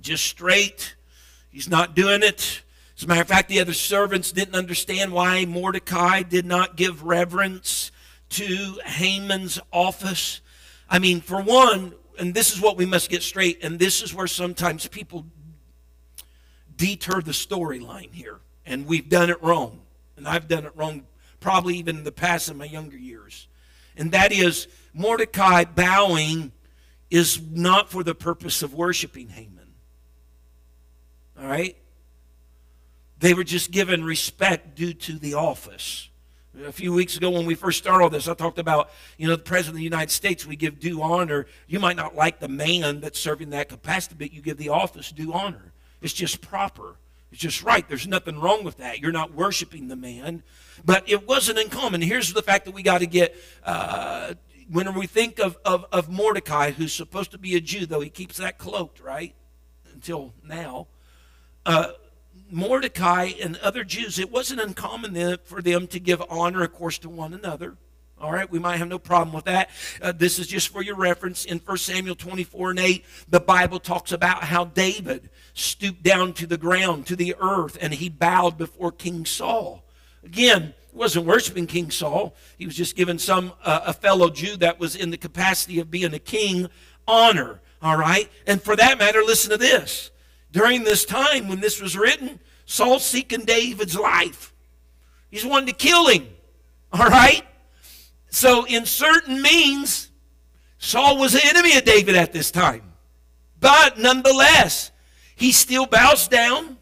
[0.00, 0.96] just straight.
[1.50, 2.62] He's not doing it.
[2.96, 7.04] As a matter of fact, the other servants didn't understand why Mordecai did not give
[7.04, 7.92] reverence
[8.30, 10.40] to Haman's office.
[10.90, 14.12] I mean, for one, and this is what we must get straight, and this is
[14.12, 15.26] where sometimes people
[16.76, 19.80] deter the storyline here, and we've done it wrong.
[20.16, 21.04] And I've done it wrong
[21.40, 23.46] probably even in the past in my younger years.
[23.96, 26.52] And that is Mordecai bowing
[27.10, 29.57] is not for the purpose of worshiping Haman.
[31.40, 31.76] All right?
[33.20, 36.08] They were just given respect due to the office.
[36.64, 39.36] A few weeks ago, when we first started all this, I talked about, you know,
[39.36, 41.46] the President of the United States, we give due honor.
[41.68, 45.12] You might not like the man that's serving that capacity, but you give the office
[45.12, 45.72] due honor.
[46.00, 46.96] It's just proper.
[47.30, 47.86] It's just right.
[47.88, 48.98] There's nothing wrong with that.
[48.98, 50.42] You're not worshiping the man.
[50.84, 52.02] But it wasn't uncommon.
[52.02, 54.34] Here's the fact that we got to get, uh,
[54.70, 58.10] when we think of, of, of Mordecai, who's supposed to be a Jew, though he
[58.10, 59.34] keeps that cloaked, right?
[59.92, 60.88] Until now
[61.68, 61.92] uh,
[62.50, 67.10] Mordecai and other Jews, it wasn't uncommon for them to give honor, of course, to
[67.10, 67.76] one another.
[68.18, 69.68] All right, we might have no problem with that.
[70.00, 71.44] Uh, this is just for your reference.
[71.44, 76.46] In 1 Samuel 24 and 8, the Bible talks about how David stooped down to
[76.46, 79.84] the ground, to the earth, and he bowed before King Saul.
[80.24, 82.34] Again, wasn't worshiping King Saul.
[82.56, 85.90] He was just giving some uh, a fellow Jew that was in the capacity of
[85.90, 86.68] being a king
[87.06, 87.60] honor.
[87.82, 90.10] All right, and for that matter, listen to this
[90.52, 94.52] during this time when this was written, Saul's seeking David's life.
[95.30, 96.28] He's wanting to kill him.
[96.92, 97.42] All right?
[98.30, 100.10] So, in certain means,
[100.78, 102.92] Saul was the enemy of David at this time.
[103.60, 104.90] But nonetheless,
[105.34, 106.76] he still bows down.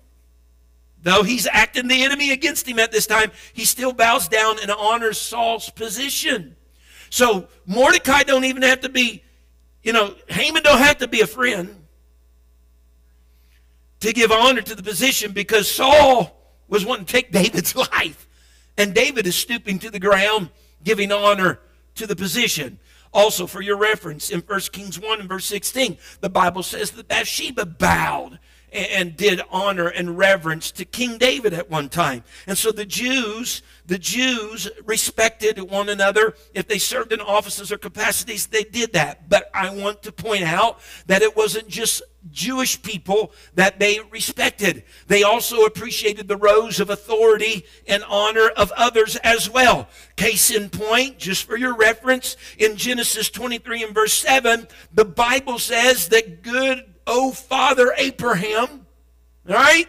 [1.02, 4.72] Though he's acting the enemy against him at this time, he still bows down and
[4.72, 6.56] honors Saul's position.
[7.10, 9.22] So Mordecai don't even have to be,
[9.84, 11.85] you know, Haman don't have to be a friend
[14.00, 16.36] to give honor to the position because Saul
[16.68, 18.28] was wanting to take David's life.
[18.78, 20.50] And David is stooping to the ground,
[20.84, 21.60] giving honor
[21.94, 22.78] to the position.
[23.12, 27.08] Also, for your reference, in 1 Kings 1 and verse 16, the Bible says that
[27.08, 28.38] Bathsheba bowed
[28.72, 32.24] and did honor and reverence to King David at one time.
[32.46, 36.34] And so the Jews, the Jews respected one another.
[36.52, 39.30] If they served in offices or capacities, they did that.
[39.30, 44.84] But I want to point out that it wasn't just Jewish people that they respected.
[45.06, 49.88] They also appreciated the rows of authority and honor of others as well.
[50.16, 55.58] Case in point, just for your reference, in Genesis 23 and verse 7, the Bible
[55.58, 58.86] says that good oh Father Abraham,
[59.44, 59.86] right?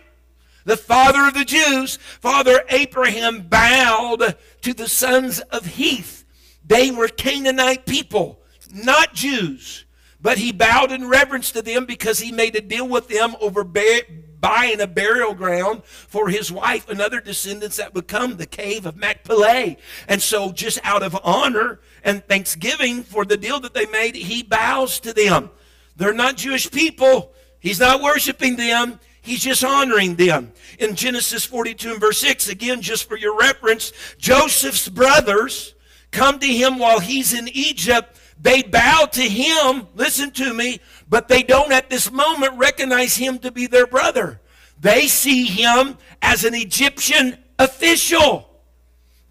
[0.66, 6.26] The father of the Jews, Father Abraham bowed to the sons of Heth.
[6.66, 8.42] They were Canaanite people,
[8.74, 9.86] not Jews.
[10.20, 13.64] But he bowed in reverence to them because he made a deal with them over
[13.64, 18.86] buying a burial ground for his wife and other descendants that would come, the cave
[18.86, 19.76] of Machpelah.
[20.08, 24.44] And so, just out of honor and thanksgiving for the deal that they made, he
[24.44, 25.52] bows to them.
[25.96, 27.34] They're not Jewish people.
[27.60, 29.00] He's not worshiping them.
[29.22, 30.54] He's just honoring them.
[30.80, 35.76] In Genesis 42 and verse 6, again, just for your reference, Joseph's brothers
[36.12, 38.17] come to him while he's in Egypt.
[38.40, 43.40] They bow to him, listen to me, but they don't at this moment recognize him
[43.40, 44.40] to be their brother.
[44.80, 48.48] They see him as an Egyptian official.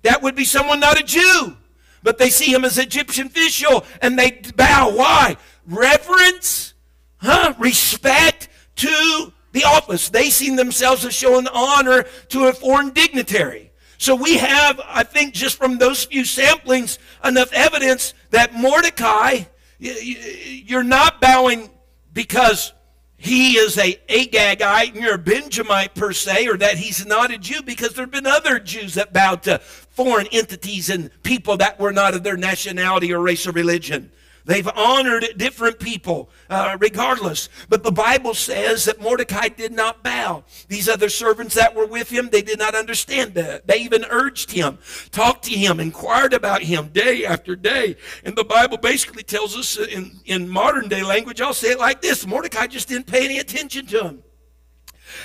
[0.02, 1.56] That would be someone not a Jew,
[2.02, 4.90] but they see him as Egyptian official and they bow.
[4.94, 5.36] Why?
[5.66, 6.74] reverence,
[7.18, 7.54] huh?
[7.58, 10.08] respect to the office.
[10.08, 13.65] They see themselves as showing honor to a foreign dignitary.
[13.98, 19.44] So we have, I think, just from those few samplings, enough evidence that Mordecai,
[19.78, 21.70] you're not bowing
[22.12, 22.72] because
[23.18, 27.38] he is a Agagite and you're a Benjamite per se, or that he's not a
[27.38, 31.80] Jew, because there have been other Jews that bowed to foreign entities and people that
[31.80, 34.12] were not of their nationality or race or religion.
[34.46, 37.48] They've honored different people uh, regardless.
[37.68, 40.44] But the Bible says that Mordecai did not bow.
[40.68, 43.66] These other servants that were with him, they did not understand that.
[43.66, 44.78] They even urged him,
[45.10, 47.96] talked to him, inquired about him day after day.
[48.24, 52.00] And the Bible basically tells us in, in modern day language, I'll say it like
[52.00, 54.22] this Mordecai just didn't pay any attention to him.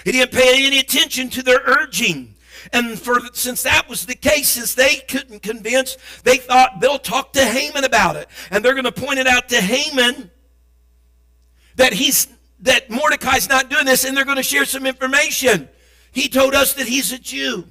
[0.04, 2.36] He didn't pay any attention to their urging.
[2.74, 7.34] And for since that was the case, since they couldn't convince, they thought they'll talk
[7.34, 8.28] to Haman about it.
[8.50, 10.32] And they're going to point it out to Haman
[11.76, 12.28] that he's
[12.62, 15.67] that Mordecai's not doing this, and they're going to share some information.
[16.12, 17.65] He told us that he's a Jew.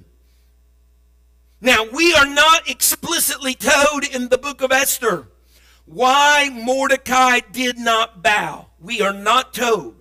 [1.60, 5.28] Now, we are not explicitly told in the book of Esther
[5.84, 8.66] why Mordecai did not bow.
[8.80, 9.96] We are not told.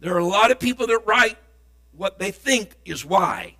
[0.00, 1.38] There are a lot of people that write
[1.92, 3.53] what they think is why.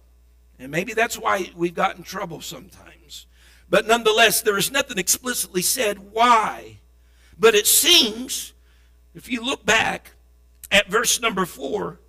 [0.64, 3.26] And maybe that's why we've got in trouble sometimes.
[3.68, 6.80] But nonetheless, there is nothing explicitly said why.
[7.38, 8.54] But it seems,
[9.14, 10.12] if you look back
[10.72, 12.00] at verse number four,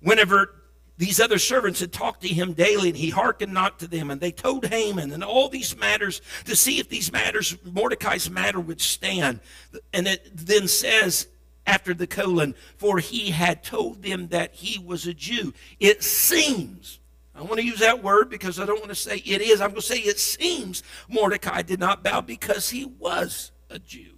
[0.00, 0.54] whenever
[0.98, 4.20] these other servants had talked to him daily and he hearkened not to them and
[4.20, 8.80] they told haman and all these matters to see if these matters mordecai's matter would
[8.80, 9.40] stand
[9.92, 11.28] and it then says
[11.66, 16.98] after the colon for he had told them that he was a jew it seems
[17.36, 19.60] I want to use that word because I don't want to say it is.
[19.60, 24.14] I'm going to say it seems Mordecai did not bow because he was a Jew.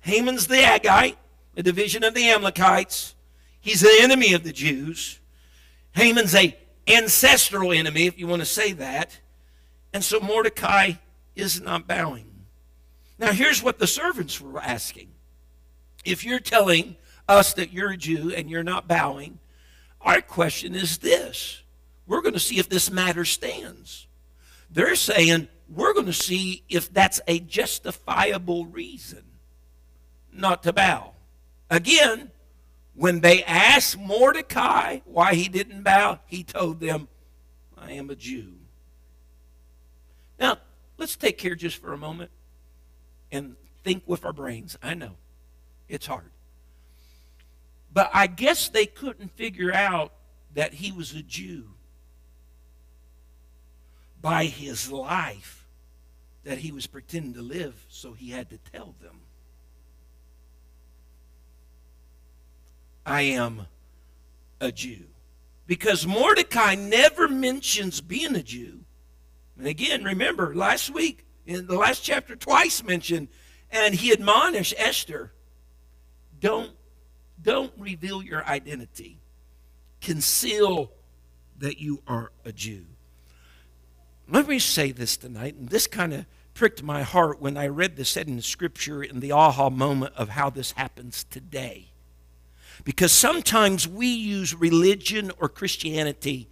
[0.00, 1.16] Haman's the Agite,
[1.56, 3.14] a division of the Amalekites.
[3.60, 5.20] He's the enemy of the Jews.
[5.92, 6.56] Haman's a
[6.88, 9.20] ancestral enemy, if you want to say that.
[9.92, 10.92] And so Mordecai
[11.36, 12.26] is not bowing.
[13.18, 15.08] Now, here's what the servants were asking.
[16.04, 16.96] If you're telling
[17.28, 19.38] us that you're a Jew and you're not bowing,
[20.00, 21.62] our question is this
[22.06, 24.08] we're going to see if this matter stands.
[24.70, 29.22] They're saying we're going to see if that's a justifiable reason
[30.32, 31.12] not to bow.
[31.68, 32.30] Again,
[32.94, 37.08] when they asked Mordecai why he didn't bow, he told them,
[37.76, 38.54] I am a Jew.
[40.38, 40.58] Now,
[40.98, 42.30] let's take care just for a moment
[43.30, 44.76] and think with our brains.
[44.82, 45.12] I know
[45.88, 46.30] it's hard.
[47.92, 50.12] But I guess they couldn't figure out
[50.54, 51.64] that he was a Jew
[54.20, 55.66] by his life
[56.44, 59.20] that he was pretending to live, so he had to tell them.
[63.04, 63.66] I am
[64.60, 65.04] a Jew.
[65.66, 68.80] Because Mordecai never mentions being a Jew.
[69.56, 73.28] And again, remember, last week in the last chapter twice mentioned,
[73.70, 75.32] and he admonished Esther,
[76.40, 76.72] don't,
[77.42, 79.18] don't reveal your identity.
[80.00, 80.90] Conceal
[81.58, 82.86] that you are a Jew.
[84.28, 87.96] Let me say this tonight, and this kind of pricked my heart when I read
[87.96, 91.86] this said in scripture in the aha moment of how this happens today.
[92.84, 96.48] Because sometimes we use religion or Christianity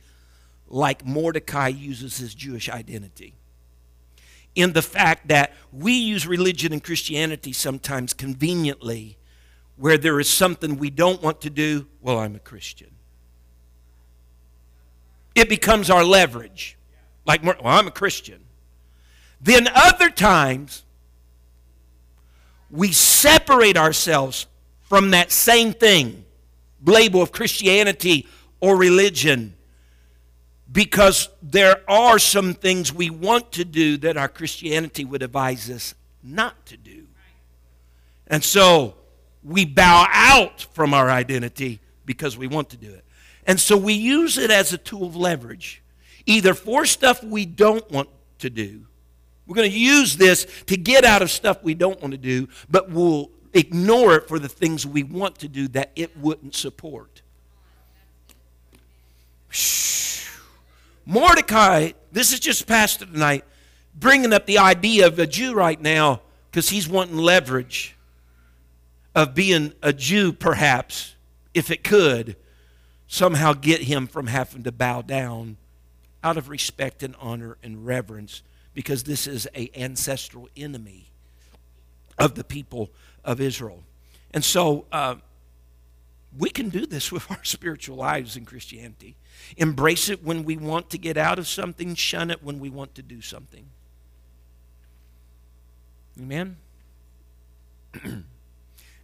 [0.67, 3.35] like Mordecai uses his Jewish identity.
[4.55, 9.18] In the fact that we use religion and Christianity sometimes conveniently
[9.79, 12.91] where there is something we don't want to do, well, I'm a Christian.
[15.35, 16.77] It becomes our leverage.
[17.25, 18.41] Like, well, I'm a Christian.
[19.41, 20.83] Then other times,
[22.71, 24.47] we separate ourselves
[24.81, 26.25] from that same thing,
[26.85, 28.27] label of Christianity
[28.61, 29.55] or religion,
[30.73, 35.95] because there are some things we want to do that our Christianity would advise us
[36.23, 37.07] not to do.
[38.27, 38.97] And so
[39.43, 43.05] we bow out from our identity because we want to do it.
[43.47, 45.83] And so we use it as a tool of leverage,
[46.27, 48.09] either for stuff we don't want
[48.41, 48.87] to do.
[49.47, 52.49] We're going to use this to get out of stuff we don't want to do,
[52.71, 57.23] but we'll ignore it for the things we want to do that it wouldn't support.
[61.07, 63.45] Mordecai, this is just Pastor tonight,
[63.95, 66.21] bringing up the idea of a Jew right now
[66.51, 67.97] because he's wanting leverage
[69.19, 71.17] of being a Jew, perhaps,
[71.53, 72.37] if it could
[73.09, 75.57] somehow get him from having to bow down
[76.23, 81.11] out of respect and honor and reverence because this is an ancestral enemy
[82.17, 82.91] of the people
[83.25, 83.83] of Israel.
[84.31, 85.17] And so uh,
[86.39, 89.17] we can do this with our spiritual lives in Christianity.
[89.57, 92.95] Embrace it when we want to get out of something, shun it when we want
[92.95, 93.67] to do something.
[96.21, 96.57] Amen?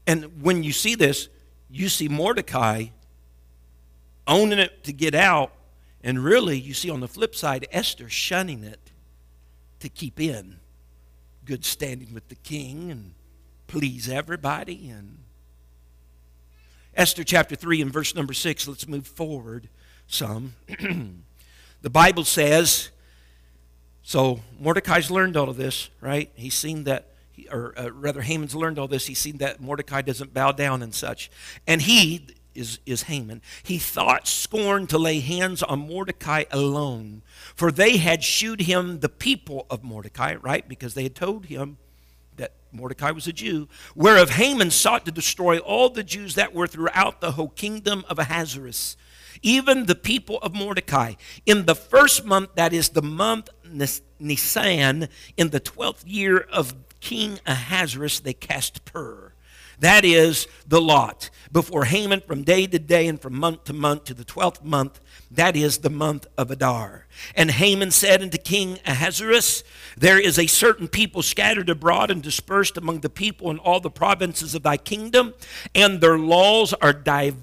[0.06, 1.28] and when you see this,
[1.70, 2.86] you see Mordecai
[4.26, 5.52] owning it to get out,
[6.02, 8.90] and really, you see on the flip side, Esther shunning it
[9.80, 10.60] to keep in
[11.44, 13.14] good standing with the king and
[13.66, 14.88] please everybody.
[14.88, 15.18] And
[16.94, 19.68] Esther chapter 3 and verse number 6, let's move forward
[20.06, 20.54] some.
[21.82, 22.90] the Bible says,
[24.02, 26.30] so Mordecai's learned all of this, right?
[26.34, 27.13] He's seen that,
[27.50, 29.06] or uh, rather, Haman's learned all this.
[29.06, 31.30] He's seen that Mordecai doesn't bow down and such.
[31.66, 33.42] And he, is, is Haman.
[33.62, 37.22] He thought scorn to lay hands on Mordecai alone,
[37.54, 40.68] for they had shewed him the people of Mordecai, right?
[40.68, 41.78] Because they had told him
[42.36, 46.66] that Mordecai was a Jew, whereof Haman sought to destroy all the Jews that were
[46.66, 48.96] throughout the whole kingdom of Ahasuerus
[49.42, 51.14] even the people of Mordecai.
[51.44, 53.50] In the first month, that is the month
[54.18, 59.34] Nisan, in the twelfth year of King Ahasuerus, they cast pur.
[59.78, 61.28] That is the lot.
[61.52, 65.00] Before Haman, from day to day and from month to month to the twelfth month,
[65.30, 67.06] that is the month of Adar.
[67.36, 69.64] And Haman said unto King Ahasuerus,
[69.98, 73.90] There is a certain people scattered abroad and dispersed among the people in all the
[73.90, 75.34] provinces of thy kingdom,
[75.74, 77.42] and their laws are diverse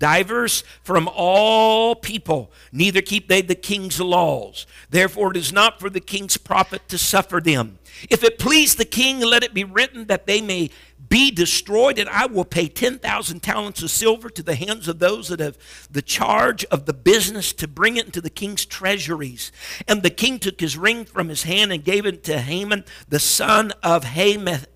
[0.00, 4.66] divers from all people, neither keep they the king's laws.
[4.88, 7.78] Therefore, it is not for the king's profit to suffer them.
[8.08, 10.70] If it please the king, let it be written that they may
[11.08, 15.28] be destroyed, and I will pay 10,000 talents of silver to the hands of those
[15.28, 15.58] that have
[15.90, 19.50] the charge of the business to bring it into the king's treasuries.
[19.86, 23.18] And the king took his ring from his hand and gave it to Haman, the
[23.18, 24.66] son of Hameth,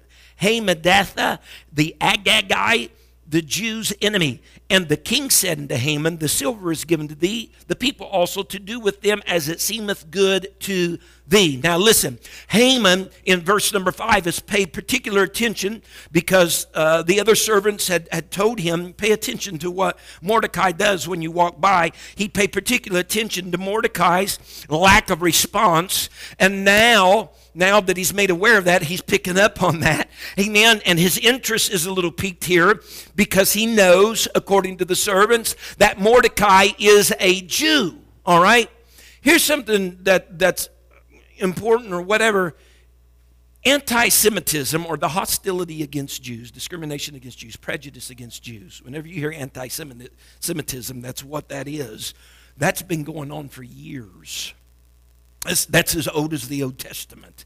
[0.43, 1.39] Hammedatha,
[1.73, 2.91] the Agagite
[3.27, 4.43] the Jews' enemy.
[4.71, 8.43] And the king said unto Haman, The silver is given to thee, the people also
[8.43, 11.61] to do with them as it seemeth good to thee.
[11.63, 15.83] Now listen, Haman in verse number five has paid particular attention
[16.13, 21.09] because uh, the other servants had, had told him, pay attention to what Mordecai does
[21.09, 21.93] when you walk by.
[22.15, 26.09] He paid particular attention to Mordecai's lack of response.
[26.39, 30.09] And now, now that he's made aware of that, he's picking up on that.
[30.39, 30.81] Amen.
[30.85, 32.81] And his interest is a little piqued here
[33.15, 37.99] because he knows, according to the servants, that Mordecai is a Jew.
[38.27, 38.71] All right?
[39.21, 40.69] Here's something that, that's
[41.39, 42.55] important or whatever.
[43.65, 48.83] Anti Semitism or the hostility against Jews, discrimination against Jews, prejudice against Jews.
[48.83, 52.13] Whenever you hear anti Semitism, that's what that is.
[52.57, 54.53] That's been going on for years.
[55.45, 57.45] That's, that's as old as the Old Testament.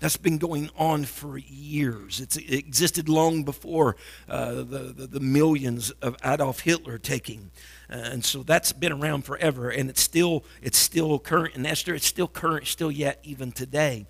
[0.00, 2.20] That's been going on for years.
[2.20, 3.96] It's, it existed long before
[4.28, 7.50] uh, the, the, the, millions of Adolf Hitler taking.
[7.90, 11.94] Uh, and so that's been around forever, and it's still, it's still current in Esther.
[11.94, 14.06] It's still current, still yet, even today.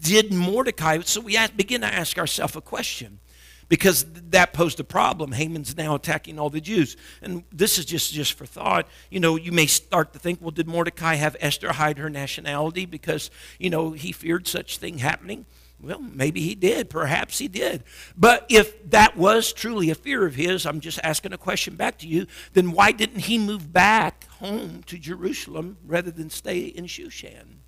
[0.00, 3.20] Did Mordecai, so we begin to ask ourselves a question
[3.68, 5.32] because that posed a problem.
[5.32, 6.96] Haman's now attacking all the Jews.
[7.20, 8.88] And this is just, just for thought.
[9.10, 12.86] You know, you may start to think, well, did Mordecai have Esther hide her nationality
[12.86, 15.44] because, you know, he feared such thing happening?
[15.80, 16.90] Well, maybe he did.
[16.90, 17.84] Perhaps he did.
[18.16, 21.98] But if that was truly a fear of his, I'm just asking a question back
[21.98, 26.86] to you, then why didn't he move back home to Jerusalem rather than stay in
[26.86, 27.58] Shushan?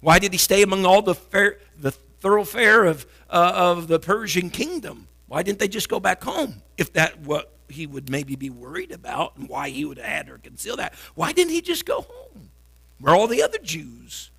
[0.00, 4.50] Why did he stay among all the, fair, the thoroughfare of, uh, of the Persian
[4.50, 5.08] kingdom.
[5.26, 8.92] Why didn't they just go back home if that what he would maybe be worried
[8.92, 10.94] about and why he would add or conceal that?
[11.14, 12.50] Why didn't he just go home
[12.98, 14.30] where all the other Jews,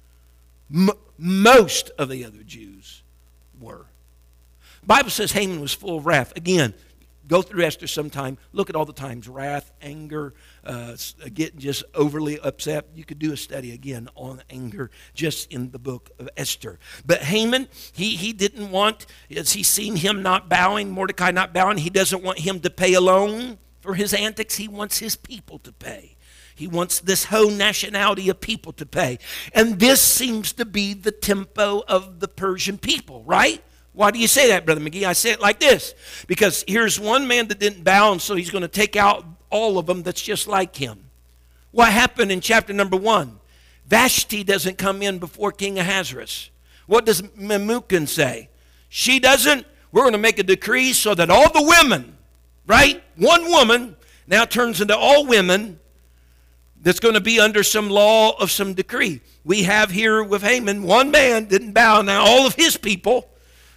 [0.74, 3.04] m- most of the other Jews
[3.60, 3.86] were?
[4.82, 6.36] The Bible says Haman was full of wrath.
[6.36, 6.74] Again,
[7.28, 8.38] Go through Esther sometime.
[8.52, 10.96] Look at all the times wrath, anger, uh,
[11.34, 12.88] getting just overly upset.
[12.96, 16.80] You could do a study again on anger just in the book of Esther.
[17.06, 19.06] But Haman, he, he didn't want,
[19.36, 22.94] as he's seen him not bowing, Mordecai not bowing, he doesn't want him to pay
[22.94, 24.58] alone for his antics.
[24.58, 26.18] He wants his people to pay.
[26.56, 29.20] He wants this whole nationality of people to pay.
[29.54, 33.64] And this seems to be the tempo of the Persian people, right?
[33.94, 35.04] Why do you say that, Brother McGee?
[35.04, 35.94] I say it like this
[36.28, 39.78] because here's one man that didn't bow, and so he's going to take out all
[39.78, 41.10] of them that's just like him.
[41.72, 43.40] What happened in chapter number one?
[43.88, 46.50] Vashti doesn't come in before King Ahasuerus.
[46.88, 48.50] What does Memucan say?
[48.88, 49.66] She doesn't.
[49.92, 52.18] We're going to make a decree so that all the women,
[52.66, 53.04] right?
[53.18, 55.80] One woman now turns into all women
[56.82, 59.20] that's going to be under some law of some decree.
[59.44, 62.02] We have here with Haman, one man didn't bow.
[62.02, 63.31] Now all of his people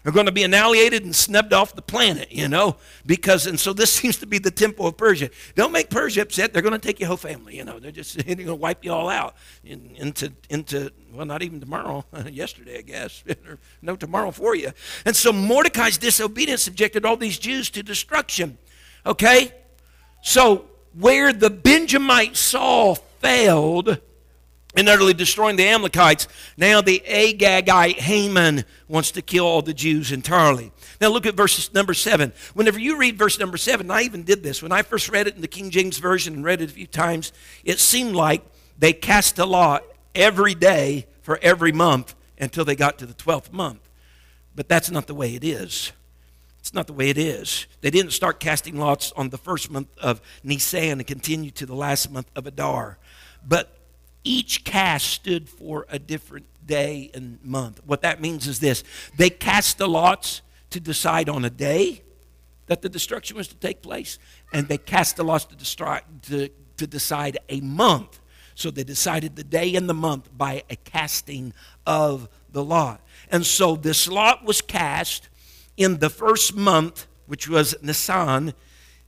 [0.05, 2.77] are going to be annihilated and snubbed off the planet, you know,
[3.07, 5.31] because, and so this seems to be the tempo of Persia.
[5.55, 6.53] Don't make Persia upset.
[6.53, 7.79] They're going to take your whole family, you know.
[7.79, 9.35] They're just they're going to wipe you all out
[9.65, 13.25] in, into, into, well, not even tomorrow, yesterday, I guess.
[13.83, 14.73] no tomorrow for you.
[15.05, 18.59] And so Mordecai's disobedience subjected all these Jews to destruction,
[19.07, 19.53] okay?
[20.23, 24.01] So where the Benjamite Saul failed,
[24.77, 26.29] and utterly destroying the Amalekites.
[26.57, 30.73] Now the Agagite Haman wants to kill all the Jews entirely.
[31.01, 32.33] Now look at verse number seven.
[32.55, 34.63] Whenever you read verse number seven, I even did this.
[34.63, 36.87] When I first read it in the King James Version and read it a few
[36.87, 37.33] times,
[37.65, 38.43] it seemed like
[38.79, 43.53] they cast a lot every day for every month until they got to the 12th
[43.53, 43.89] month.
[44.55, 45.93] But that's not the way it is.
[46.59, 47.67] It's not the way it is.
[47.83, 51.75] They didn't start casting lots on the first month of Nisan and continue to the
[51.75, 52.99] last month of Adar.
[53.47, 53.77] But
[54.25, 57.81] each cast stood for a different day and month.
[57.85, 58.83] What that means is this
[59.17, 62.03] they cast the lots to decide on a day
[62.67, 64.19] that the destruction was to take place,
[64.53, 66.49] and they cast the lots to, destri- to,
[66.79, 68.21] to decide a month.
[68.55, 71.53] So they decided the day and the month by a casting
[71.87, 73.01] of the lot.
[73.31, 75.29] And so this lot was cast
[75.77, 78.55] in the first month, which was Nisan,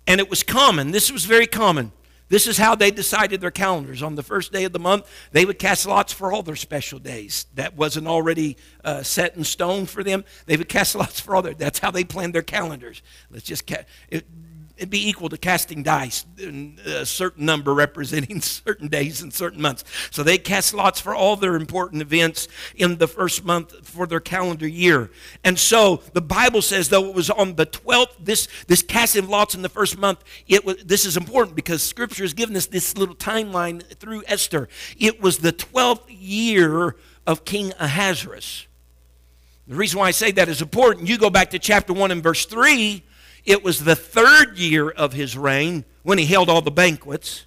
[0.06, 0.90] and it was common.
[0.90, 1.92] This was very common.
[2.28, 4.02] This is how they decided their calendars.
[4.02, 6.98] On the first day of the month, they would cast lots for all their special
[6.98, 7.46] days.
[7.54, 10.24] That wasn't already uh, set in stone for them.
[10.46, 11.54] They would cast lots for all their.
[11.54, 13.02] That's how they planned their calendars.
[13.30, 13.84] Let's just ca-
[14.76, 16.26] it'd be equal to casting dice,
[16.84, 19.84] a certain number representing certain days and certain months.
[20.10, 24.20] So they cast lots for all their important events in the first month for their
[24.20, 25.10] calendar year.
[25.44, 29.30] And so the Bible says, though it was on the 12th, this, this casting of
[29.30, 32.66] lots in the first month, it was, this is important because Scripture has given us
[32.66, 34.68] this little timeline through Esther.
[34.98, 36.96] It was the 12th year
[37.26, 38.66] of King Ahasuerus.
[39.66, 42.22] The reason why I say that is important, you go back to chapter 1 and
[42.22, 43.02] verse 3
[43.46, 47.46] it was the third year of his reign when he held all the banquets,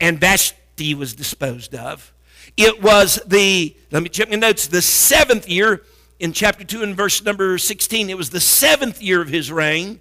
[0.00, 2.12] and Vashti was disposed of.
[2.56, 5.82] It was the, let me check my notes, the seventh year
[6.20, 8.10] in chapter 2 and verse number 16.
[8.10, 10.00] It was the seventh year of his reign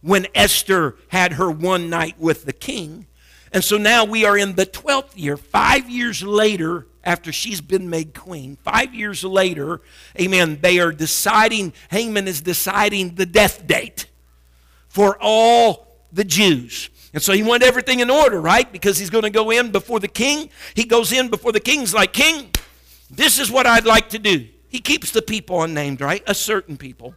[0.00, 3.06] when Esther had her one night with the king.
[3.52, 7.88] And so now we are in the 12th year, five years later after she's been
[7.88, 8.56] made queen.
[8.62, 9.80] Five years later,
[10.20, 14.06] amen, they are deciding, Haman is deciding the death date
[14.96, 16.88] for all the Jews.
[17.12, 18.72] And so he wanted everything in order, right?
[18.72, 20.48] Because he's going to go in before the king.
[20.72, 22.50] He goes in before the king's like, King,
[23.10, 24.48] this is what I'd like to do.
[24.70, 26.22] He keeps the people unnamed, right?
[26.26, 27.14] A certain people.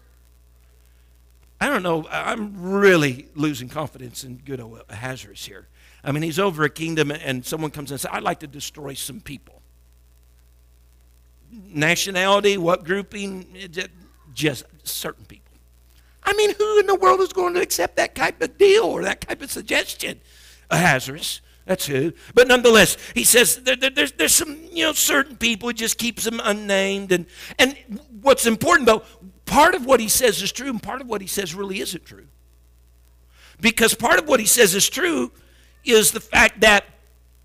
[1.62, 2.06] I don't know.
[2.12, 4.60] I'm really losing confidence in good
[4.90, 5.70] Ahasuerus here.
[6.04, 8.94] I mean, he's over a kingdom, and someone comes and says, I'd like to destroy
[8.94, 9.62] some people.
[11.52, 13.48] nationality, what grouping,
[14.34, 15.49] just certain people.
[16.24, 19.04] I mean, who in the world is going to accept that type of deal or
[19.04, 20.22] that type of suggestion?
[20.70, 21.42] Ahasuerus.
[21.66, 22.14] That's who.
[22.34, 26.00] But nonetheless, he says there, there, there's, there's some, you know, certain people, he just
[26.00, 27.12] keeps them unnamed.
[27.12, 27.28] And,
[27.60, 27.78] and
[28.22, 29.04] what's important, though,
[29.46, 32.06] part of what he says is true, and part of what he says really isn't
[32.06, 32.26] true.
[33.62, 35.32] Because part of what he says is true
[35.84, 36.86] is the fact that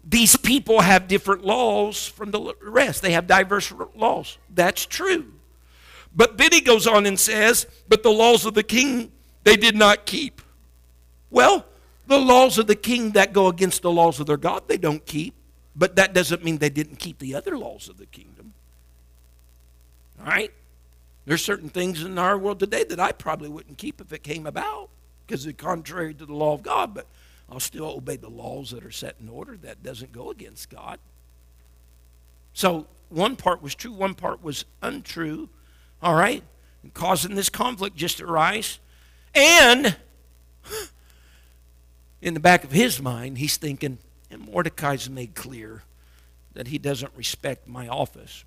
[0.03, 3.03] these people have different laws from the rest.
[3.03, 4.39] They have diverse laws.
[4.49, 5.33] That's true.
[6.14, 9.10] But then he goes on and says, But the laws of the king
[9.42, 10.40] they did not keep.
[11.30, 11.66] Well,
[12.06, 15.04] the laws of the king that go against the laws of their God, they don't
[15.04, 15.34] keep.
[15.76, 18.54] But that doesn't mean they didn't keep the other laws of the kingdom.
[20.20, 20.52] All right?
[21.26, 24.46] There's certain things in our world today that I probably wouldn't keep if it came
[24.46, 24.90] about
[25.26, 27.06] because it's contrary to the law of God, but
[27.50, 29.56] I'll still obey the laws that are set in order.
[29.56, 30.98] That doesn't go against God.
[32.52, 35.48] So one part was true, one part was untrue.
[36.05, 36.42] All right?
[36.82, 38.78] And causing this conflict just to arise.
[39.34, 39.96] And
[42.20, 43.98] in the back of his mind, he's thinking,
[44.30, 45.82] and Mordecai's made clear
[46.52, 48.44] that he doesn't respect my office.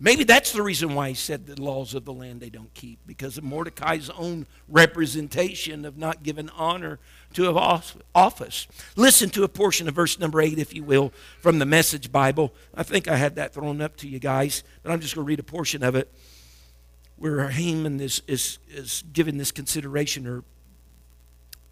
[0.00, 2.98] Maybe that's the reason why he said the laws of the land they don't keep,
[3.06, 6.98] because of Mordecai's own representation of not giving honor
[7.34, 7.50] to
[8.14, 8.66] office.
[8.96, 12.52] Listen to a portion of verse number 8, if you will, from the Message Bible.
[12.74, 15.28] I think I had that thrown up to you guys, but I'm just going to
[15.28, 16.10] read a portion of it
[17.16, 20.44] where Haman is, is, is giving this consideration or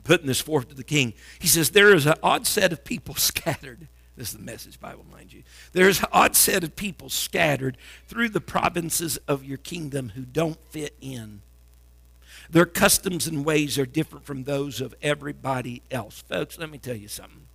[0.02, 1.14] putting this forth to the king.
[1.38, 3.88] He says, There is an odd set of people scattered.
[4.16, 5.42] This is the message Bible, mind you.
[5.72, 7.76] There's an odd set of people scattered
[8.06, 11.42] through the provinces of your kingdom who don't fit in.
[12.50, 16.22] Their customs and ways are different from those of everybody else.
[16.28, 17.48] Folks, let me tell you something.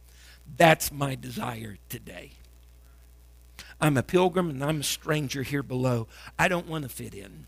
[0.57, 2.31] That's my desire today.
[3.79, 6.07] I'm a pilgrim and I'm a stranger here below.
[6.37, 7.45] I don't want to fit in.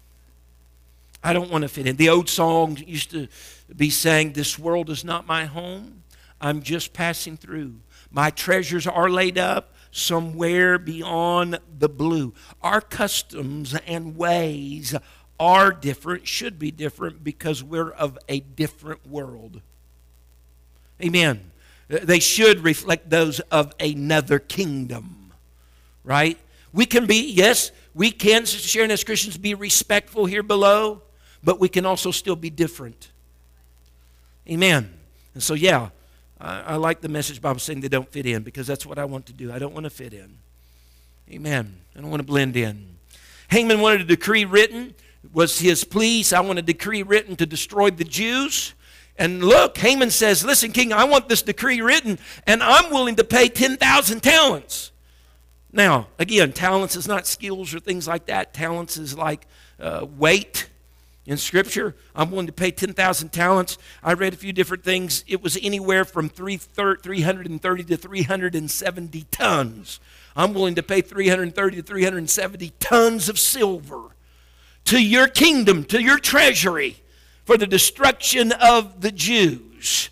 [1.23, 1.97] I don't want to fit in.
[1.97, 3.27] The old song used to
[3.75, 6.03] be saying, This world is not my home.
[6.39, 7.75] I'm just passing through.
[8.09, 12.33] My treasures are laid up somewhere beyond the blue.
[12.61, 14.95] Our customs and ways
[15.39, 19.61] are different, should be different, because we're of a different world.
[21.01, 21.51] Amen.
[21.87, 25.33] They should reflect those of another kingdom,
[26.03, 26.37] right?
[26.73, 31.01] We can be, yes, we can, as Christians, be respectful here below
[31.43, 33.11] but we can also still be different.
[34.49, 34.91] Amen.
[35.33, 35.89] And so, yeah,
[36.39, 39.05] I, I, like the message Bible saying they don't fit in because that's what I
[39.05, 39.51] want to do.
[39.51, 40.37] I don't want to fit in.
[41.29, 41.77] Amen.
[41.95, 42.97] I don't want to blend in.
[43.49, 44.95] Haman wanted a decree written,
[45.33, 46.25] was his plea.
[46.33, 48.73] I want a decree written to destroy the Jews.
[49.17, 52.17] And look, Haman says, Listen, King, I want this decree written,
[52.47, 54.91] and I'm willing to pay 10,000 talents.
[55.71, 58.53] Now, again, talents is not skills or things like that.
[58.53, 59.47] Talents is like
[59.79, 60.69] uh, weight
[61.25, 61.95] in Scripture.
[62.15, 63.77] I'm willing to pay 10,000 talents.
[64.03, 65.23] I read a few different things.
[65.27, 69.99] It was anywhere from 330 to 370 tons.
[70.35, 74.11] I'm willing to pay 330 to 370 tons of silver
[74.85, 76.97] to your kingdom, to your treasury,
[77.45, 80.09] for the destruction of the Jews.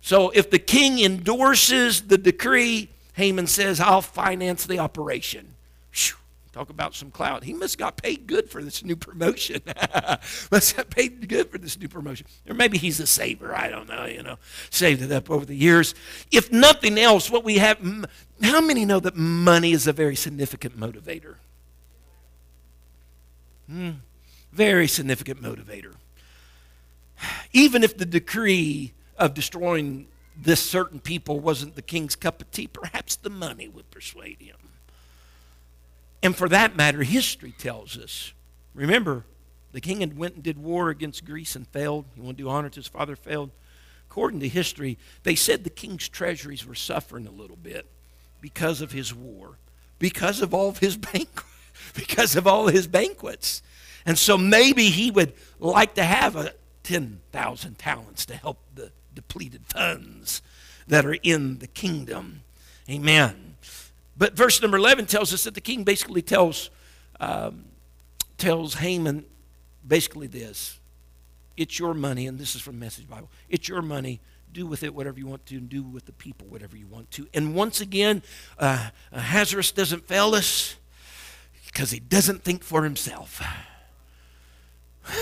[0.00, 5.54] So if the king endorses the decree, Haman says, I'll finance the operation.
[5.92, 6.16] Whew.
[6.58, 7.44] Talk about some clout.
[7.44, 9.62] He must have got paid good for this new promotion.
[10.50, 12.26] must have paid good for this new promotion.
[12.48, 13.54] Or maybe he's a saver.
[13.54, 14.38] I don't know, you know.
[14.68, 15.94] Saved it up over the years.
[16.32, 17.78] If nothing else, what we have,
[18.42, 21.36] how many know that money is a very significant motivator?
[23.70, 23.90] Hmm.
[24.50, 25.94] Very significant motivator.
[27.52, 32.66] Even if the decree of destroying this certain people wasn't the king's cup of tea,
[32.66, 34.56] perhaps the money would persuade him.
[36.22, 38.32] And for that matter, history tells us.
[38.74, 39.24] Remember,
[39.72, 42.06] the king went and did war against Greece and failed.
[42.14, 43.50] He wanted to do honor to his father, failed.
[44.10, 47.86] According to history, they said the king's treasuries were suffering a little bit
[48.40, 49.58] because of his war,
[49.98, 51.44] because of all of his banquets,
[51.94, 53.62] because of all his banquets.
[54.06, 56.54] And so maybe he would like to have a
[56.84, 60.40] 10,000 talents to help the depleted funds
[60.86, 62.42] that are in the kingdom.
[62.88, 63.47] Amen.
[64.18, 66.70] But verse number 11 tells us that the king basically tells,
[67.20, 67.66] um,
[68.36, 69.24] tells Haman
[69.86, 70.80] basically this
[71.56, 73.30] It's your money, and this is from Message Bible.
[73.48, 74.20] It's your money.
[74.50, 77.10] Do with it whatever you want to, and do with the people whatever you want
[77.12, 77.28] to.
[77.32, 78.22] And once again,
[78.58, 80.76] uh, Ahasuerus doesn't fail us
[81.66, 83.42] because he doesn't think for himself.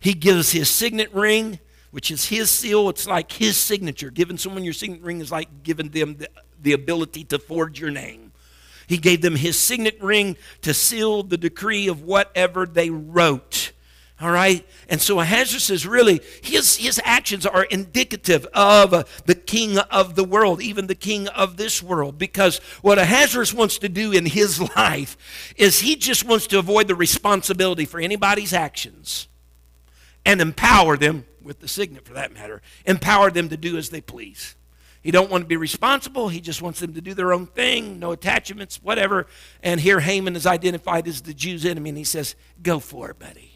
[0.00, 1.60] he gives his signet ring,
[1.90, 2.88] which is his seal.
[2.88, 4.10] It's like his signature.
[4.10, 6.28] Giving someone your signet ring is like giving them the
[6.60, 8.32] the ability to forge your name.
[8.86, 13.72] He gave them his signet ring to seal the decree of whatever they wrote.
[14.20, 14.66] All right?
[14.88, 20.24] And so Ahasuerus is really, his, his actions are indicative of the king of the
[20.24, 22.18] world, even the king of this world.
[22.18, 26.88] Because what Ahasuerus wants to do in his life is he just wants to avoid
[26.88, 29.28] the responsibility for anybody's actions
[30.24, 34.00] and empower them, with the signet for that matter, empower them to do as they
[34.00, 34.54] please.
[35.02, 36.28] He don't want to be responsible.
[36.28, 39.26] He just wants them to do their own thing, no attachments, whatever.
[39.62, 43.18] And here Haman is identified as the Jews' enemy, and he says, Go for it,
[43.18, 43.50] buddy.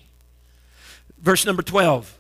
[1.19, 2.19] Verse number 12.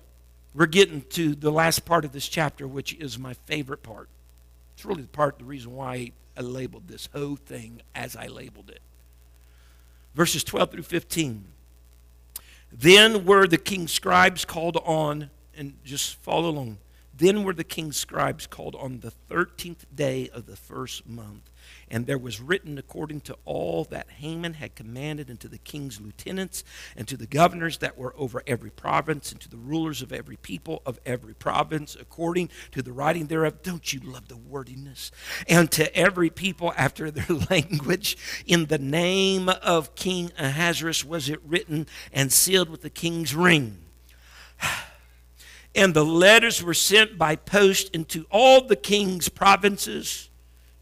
[0.54, 4.10] We're getting to the last part of this chapter, which is my favorite part.
[4.74, 8.68] It's really the part, the reason why I labeled this whole thing as I labeled
[8.68, 8.82] it.
[10.14, 11.46] Verses 12 through 15.
[12.70, 16.78] Then were the king's scribes called on, and just follow along.
[17.14, 21.50] Then were the king's scribes called on the 13th day of the first month
[21.88, 26.00] and there was written according to all that Haman had commanded, and to the king's
[26.00, 26.64] lieutenants,
[26.96, 30.36] and to the governors that were over every province, and to the rulers of every
[30.36, 33.62] people of every province, according to the writing thereof.
[33.62, 35.10] Don't you love the wordiness?
[35.48, 41.40] And to every people after their language, in the name of King Ahasuerus was it
[41.44, 43.81] written and sealed with the king's ring.
[45.74, 50.30] And the letters were sent by post into all the king's provinces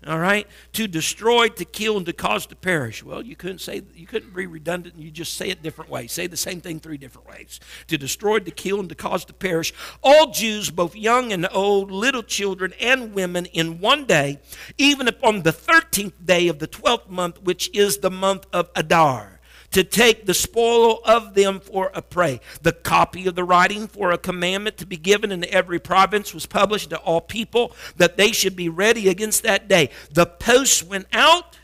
[0.07, 3.03] all right to destroy to kill and to cause to perish.
[3.03, 4.99] Well you couldn't say you couldn't be redundant.
[4.99, 6.11] You just say it different ways.
[6.11, 7.61] Say the same thing three different ways.
[7.89, 9.75] To destroy to kill and to cause to perish.
[10.03, 14.41] All jews both young and old little children and women in one day
[14.79, 19.30] even upon the 13th day of the 12th month which is the month of adar
[19.73, 22.41] to take the spoil of them for a prey.
[22.63, 26.47] The copy of the writing for a commandment to be given in every province was
[26.47, 29.91] published to all people that they should be ready against that day.
[30.13, 31.59] The posts went out,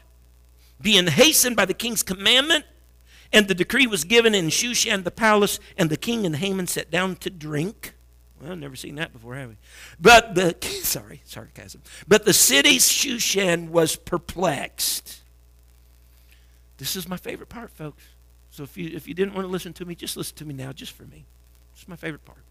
[0.80, 2.64] being hastened by the king's commandment,
[3.32, 6.90] and the decree was given in Shushan the palace, and the king and Haman sat
[6.90, 7.94] down to drink.
[8.40, 9.56] Well, I've never seen that before, have we?
[9.98, 11.82] But the sorry, sarcasm.
[12.06, 15.22] But the city Shushan was perplexed
[16.78, 18.02] this is my favorite part, folks.
[18.50, 20.54] So if you, if you didn't want to listen to me, just listen to me
[20.54, 21.26] now, just for me.
[21.72, 22.44] It's my favorite part.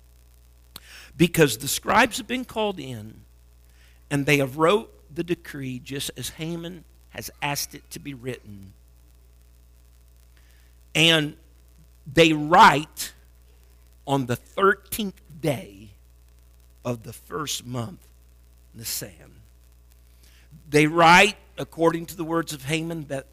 [1.17, 3.21] Because the scribes have been called in,
[4.11, 8.73] and they have wrote the decree just as Haman has asked it to be written.
[10.93, 11.37] And
[12.11, 13.13] they write
[14.05, 15.89] on the 13th day
[16.83, 18.07] of the first month,
[18.73, 19.41] Nisan.
[20.69, 23.27] They write, according to the words of Haman, that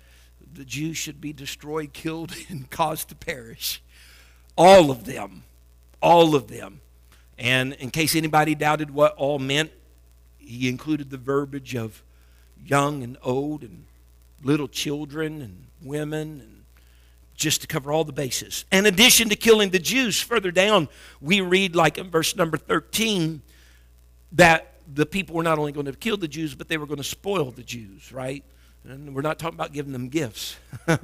[0.55, 3.82] the Jews should be destroyed, killed, and caused to perish.
[4.57, 5.44] All of them.
[6.00, 6.80] All of them.
[7.38, 9.70] And in case anybody doubted what all meant,
[10.38, 12.03] he included the verbiage of
[12.64, 13.84] young and old and
[14.42, 16.64] little children and women and
[17.34, 18.64] just to cover all the bases.
[18.70, 20.88] In addition to killing the Jews, further down,
[21.20, 23.42] we read, like in verse number 13,
[24.32, 26.98] that the people were not only going to kill the Jews, but they were going
[26.98, 28.44] to spoil the Jews, right?
[28.85, 30.57] And we're not talking about giving them gifts.
[30.89, 30.99] All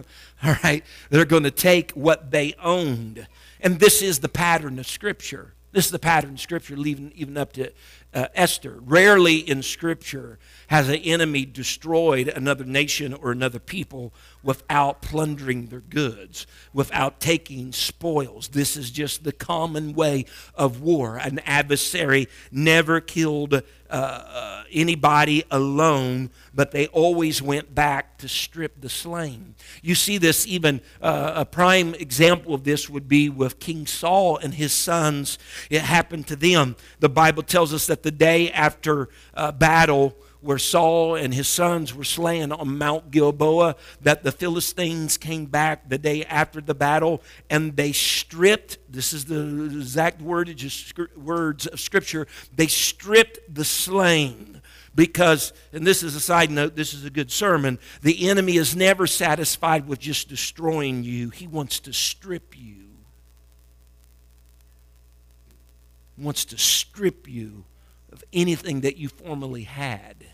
[0.64, 0.84] right?
[1.10, 3.26] They're going to take what they owned.
[3.60, 5.54] And this is the pattern of Scripture.
[5.72, 7.72] This is the pattern of Scripture, even, even up to
[8.14, 8.78] uh, Esther.
[8.80, 10.38] Rarely in Scripture
[10.68, 17.72] has an enemy destroyed another nation or another people without plundering their goods, without taking
[17.72, 18.48] spoils.
[18.48, 21.16] This is just the common way of war.
[21.16, 28.80] An adversary never killed uh, uh, anybody alone, but they always went back to strip
[28.80, 29.54] the slain.
[29.80, 34.36] You see this even, uh, a prime example of this would be with King Saul
[34.36, 35.38] and his sons.
[35.70, 36.76] It happened to them.
[37.00, 41.94] The Bible tells us that the day after uh, battle, where Saul and his sons
[41.94, 47.22] were slain on Mount Gilboa, that the Philistines came back the day after the battle
[47.50, 53.64] and they stripped, this is the exact word, just words of Scripture, they stripped the
[53.64, 54.62] slain.
[54.94, 58.74] Because, and this is a side note, this is a good sermon, the enemy is
[58.74, 62.84] never satisfied with just destroying you, he wants to strip you.
[66.16, 67.64] He wants to strip you
[68.12, 70.26] of anything that you formerly had.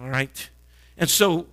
[0.00, 0.50] All right?
[0.96, 1.46] And so,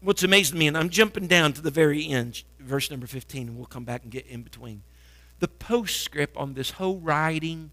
[0.00, 3.56] what's amazing me, and I'm jumping down to the very end, verse number 15, and
[3.56, 4.82] we'll come back and get in between.
[5.40, 7.70] The postscript on this whole writing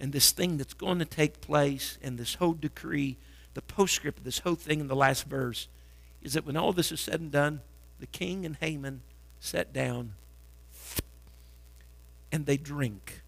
[0.00, 3.16] and this thing that's going to take place and this whole decree,
[3.54, 5.68] the postscript of this whole thing in the last verse,
[6.22, 7.60] is that when all this is said and done,
[8.00, 9.02] the king and Haman
[9.40, 10.14] sat down
[12.32, 13.22] and they drink.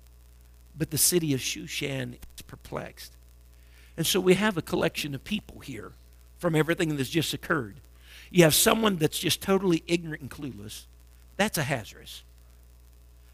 [0.79, 3.17] But the city of Shushan is perplexed.
[3.97, 5.93] And so we have a collection of people here
[6.39, 7.81] from everything that's just occurred.
[8.31, 10.87] You have someone that's just totally ignorant and clueless.
[11.37, 12.23] That's Ahasuerus.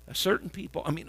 [0.08, 1.08] A certain people, I mean,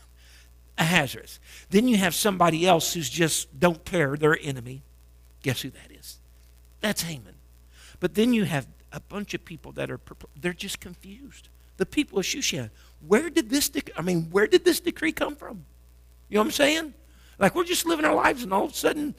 [0.78, 1.40] Ahasuerus.
[1.70, 4.82] Then you have somebody else who's just don't care, their enemy.
[5.42, 6.18] Guess who that is?
[6.80, 7.34] That's Haman.
[7.98, 10.00] But then you have a bunch of people that are
[10.40, 11.48] they're just confused.
[11.76, 12.70] The people of Shushan.
[13.06, 15.64] Where did this dec- I mean, where did this decree come from?
[16.28, 16.94] You know what I'm saying?
[17.38, 19.14] Like we're just living our lives, and all of a sudden,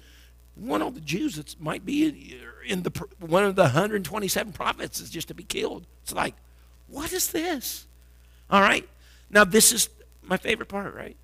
[0.56, 5.10] one of the Jews that might be in the one of the 127 prophets is
[5.10, 5.86] just to be killed.
[6.04, 6.36] It's like,
[6.88, 7.86] what is this?
[8.50, 8.88] All right.
[9.30, 9.90] Now this is
[10.24, 11.16] my favorite part, right?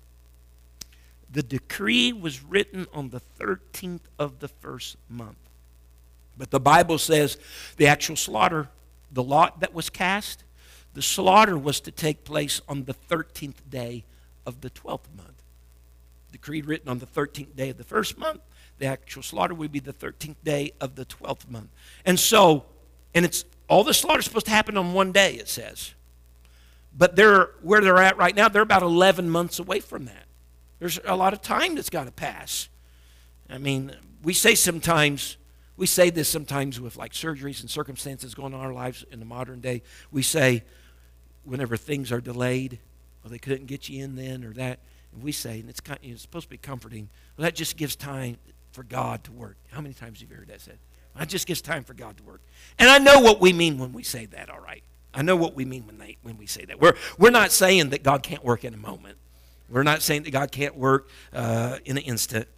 [1.30, 5.38] The decree was written on the 13th of the first month.
[6.36, 7.38] But the Bible says
[7.76, 8.68] the actual slaughter,
[9.10, 10.43] the lot that was cast,
[10.94, 14.04] the slaughter was to take place on the 13th day
[14.46, 15.42] of the 12th month.
[16.32, 18.40] Decree written on the 13th day of the first month,
[18.78, 21.70] the actual slaughter would be the 13th day of the 12th month.
[22.04, 22.64] And so,
[23.14, 25.94] and it's all the slaughter is supposed to happen on one day, it says.
[26.96, 30.26] But they're where they're at right now, they're about 11 months away from that.
[30.78, 32.68] There's a lot of time that's got to pass.
[33.48, 35.36] I mean, we say sometimes,
[35.76, 39.18] we say this sometimes with like surgeries and circumstances going on in our lives in
[39.18, 39.82] the modern day.
[40.10, 40.62] We say,
[41.44, 42.78] whenever things are delayed,
[43.22, 44.80] well, they couldn't get you in then or that.
[45.12, 48.36] And we say, and it's, it's supposed to be comforting, well, that just gives time
[48.72, 49.56] for God to work.
[49.70, 50.78] How many times have you heard that said?
[51.18, 52.40] It just gives time for God to work.
[52.78, 54.82] And I know what we mean when we say that, all right.
[55.14, 56.80] I know what we mean when, they, when we say that.
[56.80, 59.16] We're, we're not saying that God can't work in a moment.
[59.70, 62.48] We're not saying that God can't work uh, in an instant.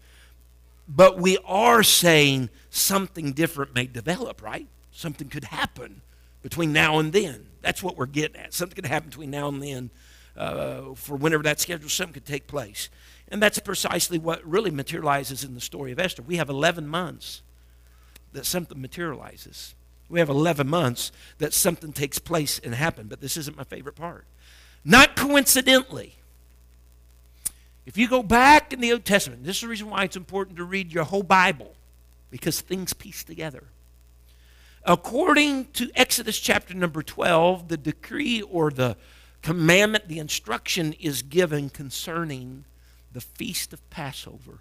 [0.89, 4.66] But we are saying something different may develop, right?
[4.91, 6.01] Something could happen
[6.43, 7.47] between now and then.
[7.67, 8.55] That's what we're getting at.
[8.55, 9.91] Something could happen between now and then
[10.37, 12.91] uh, for whenever that schedule, something could take place.
[13.27, 16.23] And that's precisely what really materializes in the story of Esther.
[16.23, 17.43] We have 11 months
[18.35, 19.75] that something materializes.
[20.09, 23.97] We have 11 months that something takes place and happen, but this isn't my favorite
[23.97, 24.27] part.
[24.85, 26.14] Not coincidentally,
[27.85, 30.57] if you go back in the Old Testament, this is the reason why it's important
[30.59, 31.75] to read your whole Bible,
[32.31, 33.64] because things piece together.
[34.89, 38.97] According to Exodus chapter number 12, the decree or the
[39.43, 42.66] commandment, the instruction is given concerning
[43.12, 44.61] the feast of Passover.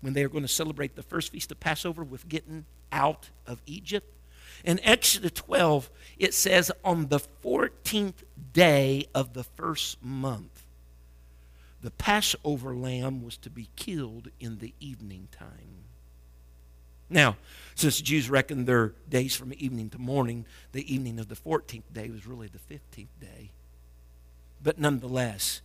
[0.00, 3.62] When they are going to celebrate the first feast of Passover with getting out of
[3.64, 4.12] Egypt.
[4.64, 10.66] In Exodus 12, it says, on the 14th day of the first month,
[11.80, 15.81] the Passover lamb was to be killed in the evening time.
[17.12, 17.36] Now,
[17.74, 21.92] since the Jews reckoned their days from evening to morning, the evening of the 14th
[21.92, 23.52] day was really the 15th day.
[24.62, 25.60] But nonetheless,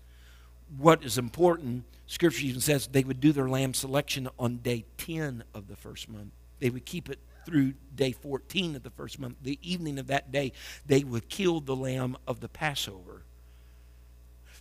[0.77, 5.43] what is important, Scripture even says they would do their lamb selection on day 10
[5.53, 6.31] of the first month.
[6.59, 9.37] They would keep it through day 14 of the first month.
[9.41, 10.51] The evening of that day,
[10.85, 13.23] they would kill the lamb of the Passover.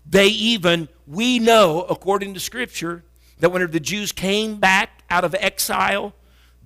[0.08, 3.02] They even, we know, according to Scripture,
[3.40, 6.14] that whenever the Jews came back out of exile,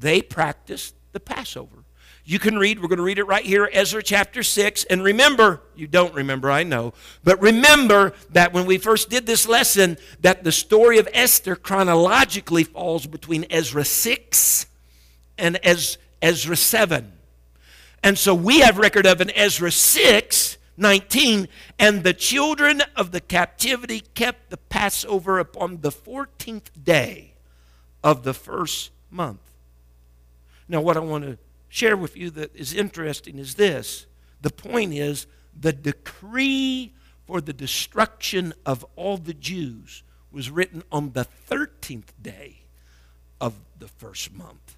[0.01, 1.84] they practiced the Passover.
[2.24, 4.84] You can read, we're going to read it right here, Ezra chapter 6.
[4.84, 6.92] And remember, you don't remember, I know,
[7.24, 12.64] but remember that when we first did this lesson, that the story of Esther chronologically
[12.64, 14.66] falls between Ezra 6
[15.38, 15.59] and
[16.22, 17.12] Ezra 7.
[18.03, 21.48] And so we have record of in Ezra 6, 19,
[21.78, 27.34] and the children of the captivity kept the Passover upon the 14th day
[28.05, 29.49] of the first month.
[30.70, 31.36] Now, what I want to
[31.68, 34.06] share with you that is interesting is this
[34.40, 35.26] the point is
[35.58, 36.94] the decree
[37.26, 42.60] for the destruction of all the Jews was written on the 13th day
[43.40, 44.76] of the first month.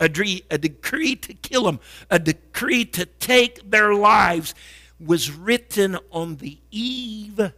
[0.00, 1.78] A, decree, a decree to kill them,
[2.10, 4.52] a decree to take their lives
[4.98, 7.52] was written on the eve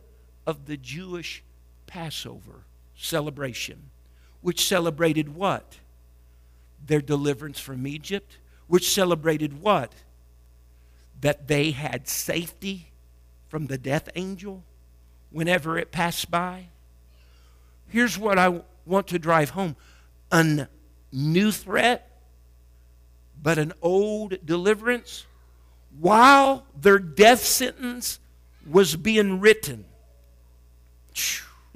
[0.47, 1.43] of the Jewish
[1.87, 3.89] Passover celebration,
[4.43, 5.79] which celebrated what?
[6.87, 9.93] Their deliverance from Egypt, which celebrated what?
[11.21, 12.93] That they had safety
[13.49, 14.65] from the death angel
[15.31, 16.69] whenever it passed by.
[17.89, 19.77] Here's what I want to drive home
[20.31, 20.69] a
[21.13, 22.11] new threat,
[23.41, 25.27] but an old deliverance.
[25.99, 28.19] While their death sentence
[28.69, 29.87] was being written,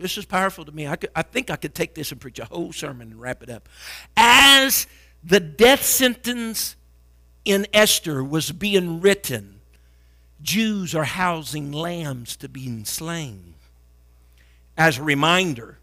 [0.00, 0.86] this is powerful to me.
[0.86, 3.42] I, could, I think I could take this and preach a whole sermon and wrap
[3.42, 3.68] it up.
[4.16, 4.86] As
[5.22, 6.76] the death sentence
[7.44, 9.60] in Esther was being written,
[10.42, 13.54] Jews are housing lambs to be slain
[14.76, 15.78] as a reminder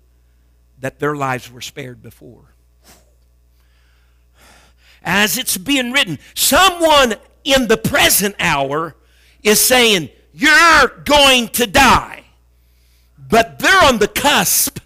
[0.79, 2.53] that their lives were spared before.
[5.03, 8.95] as it's being written, someone in the present hour
[9.43, 12.23] is saying, You're going to die.
[13.29, 14.79] But they're on the cusp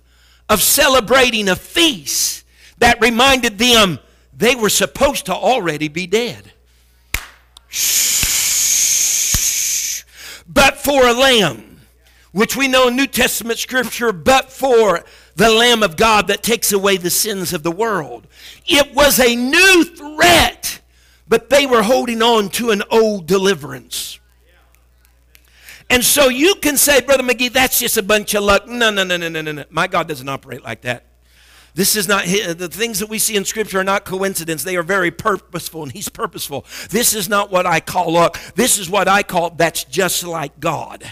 [0.49, 2.43] of celebrating a feast
[2.79, 3.99] that reminded them
[4.33, 6.53] they were supposed to already be dead.
[10.47, 11.81] But for a lamb,
[12.31, 15.03] which we know in New Testament scripture, but for
[15.35, 18.27] the Lamb of God that takes away the sins of the world.
[18.65, 20.81] It was a new threat,
[21.27, 24.19] but they were holding on to an old deliverance.
[25.89, 28.67] And so you can say, Brother McGee, that's just a bunch of luck.
[28.67, 29.65] No, no, no, no, no, no.
[29.69, 31.05] My God doesn't operate like that.
[31.73, 34.63] This is not uh, the things that we see in Scripture are not coincidence.
[34.63, 36.65] They are very purposeful, and He's purposeful.
[36.89, 38.37] This is not what I call luck.
[38.55, 41.03] This is what I call that's just like God.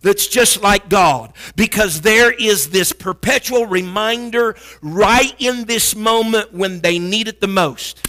[0.00, 1.32] That's just like God.
[1.56, 7.48] Because there is this perpetual reminder right in this moment when they need it the
[7.48, 8.06] most,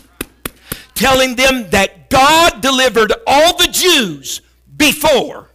[0.94, 4.42] telling them that God delivered all the Jews
[4.78, 5.50] before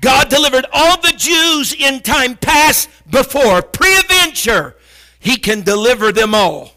[0.00, 4.76] God delivered all the Jews in time past before, pre-adventure.
[5.18, 6.72] He can deliver them all.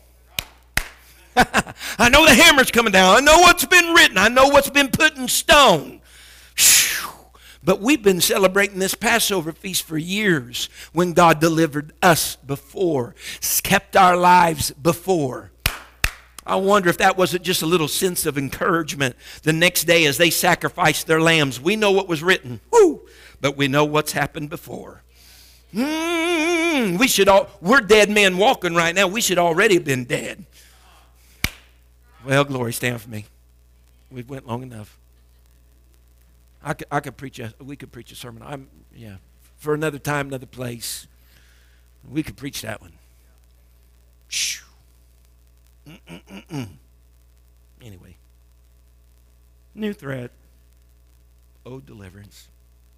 [1.35, 3.15] I know the hammer's coming down.
[3.15, 4.17] I know what's been written.
[4.17, 6.01] I know what's been put in stone.
[7.63, 13.13] But we've been celebrating this Passover feast for years when God delivered us before,
[13.63, 15.51] kept our lives before.
[16.43, 20.17] I wonder if that wasn't just a little sense of encouragement the next day as
[20.17, 21.61] they sacrificed their lambs.
[21.61, 23.01] We know what was written, woo,
[23.39, 25.03] but we know what's happened before.
[25.73, 29.07] Mm, we should all, we're dead men walking right now.
[29.07, 30.45] We should already have been dead.
[32.25, 33.25] Well, glory, stand for me.
[34.11, 34.97] We've went long enough.
[36.63, 38.43] I could, I could preach a, we could preach a sermon.
[38.45, 39.15] I'm, yeah,
[39.57, 41.07] for another time, another place.
[42.09, 42.93] We could preach that one.
[47.81, 48.17] Anyway,
[49.73, 50.31] new threat,
[51.65, 52.47] ode deliverance,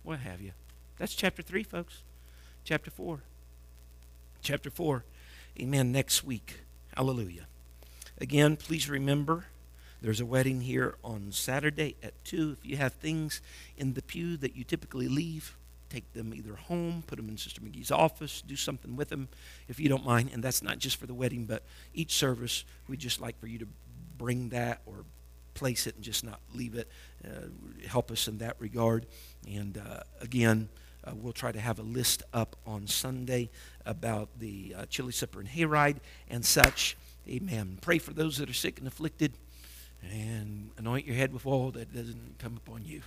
[0.04, 0.52] what have you.
[0.98, 2.04] That's chapter 3, folks.
[2.64, 3.20] Chapter 4.
[4.42, 5.04] Chapter 4.
[5.60, 5.92] Amen.
[5.92, 6.62] Next week.
[6.96, 7.48] Hallelujah.
[8.22, 9.48] Again, please remember
[10.02, 12.56] there's a wedding here on Saturday at 2.
[12.58, 13.42] If you have things
[13.78, 15.58] in the pew that you typically leave,
[15.90, 19.28] take them either home, put them in Sister McGee's office, do something with them
[19.68, 20.30] if you don't mind.
[20.34, 23.60] And that's not just for the wedding, but each service, we'd just like for you
[23.60, 23.68] to
[24.18, 25.04] bring that or
[25.54, 26.88] place it and just not leave it.
[27.26, 27.48] Uh,
[27.88, 29.06] help us in that regard.
[29.46, 30.70] And uh, again,
[31.06, 33.50] uh, we'll try to have a list up on Sunday
[33.86, 35.98] about the uh, chili supper and hayride
[36.30, 36.98] and such.
[37.28, 37.78] Amen.
[37.82, 39.34] Pray for those that are sick and afflicted
[40.12, 43.02] and anoint your head with oil that doesn't come upon you.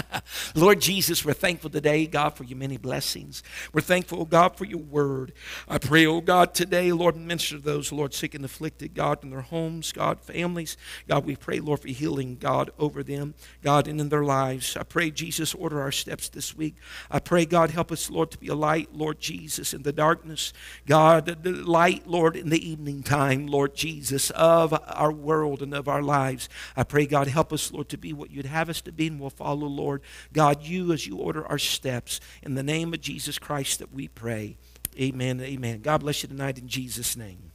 [0.54, 3.42] Lord Jesus, we're thankful today, God, for your many blessings.
[3.72, 5.32] We're thankful, oh God, for your word.
[5.68, 9.30] I pray, oh God, today, Lord, minister to those, Lord, sick and afflicted, God, in
[9.30, 10.76] their homes, God, families.
[11.06, 14.76] God, we pray, Lord, for healing, God, over them, God, and in their lives.
[14.76, 16.76] I pray, Jesus, order our steps this week.
[17.10, 20.52] I pray, God, help us, Lord, to be a light, Lord Jesus, in the darkness.
[20.86, 25.88] God, the light, Lord, in the evening time, Lord Jesus, of our world and of
[25.88, 26.48] our lives lives.
[26.76, 29.20] I pray, God, help us, Lord, to be what you'd have us to be, and
[29.20, 30.02] we'll follow, Lord.
[30.32, 32.20] God, you as you order our steps.
[32.42, 34.56] In the name of Jesus Christ that we pray.
[34.98, 35.40] Amen.
[35.40, 35.80] Amen.
[35.80, 37.52] God bless you tonight in Jesus' name.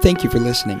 [0.00, 0.80] Thank you for listening.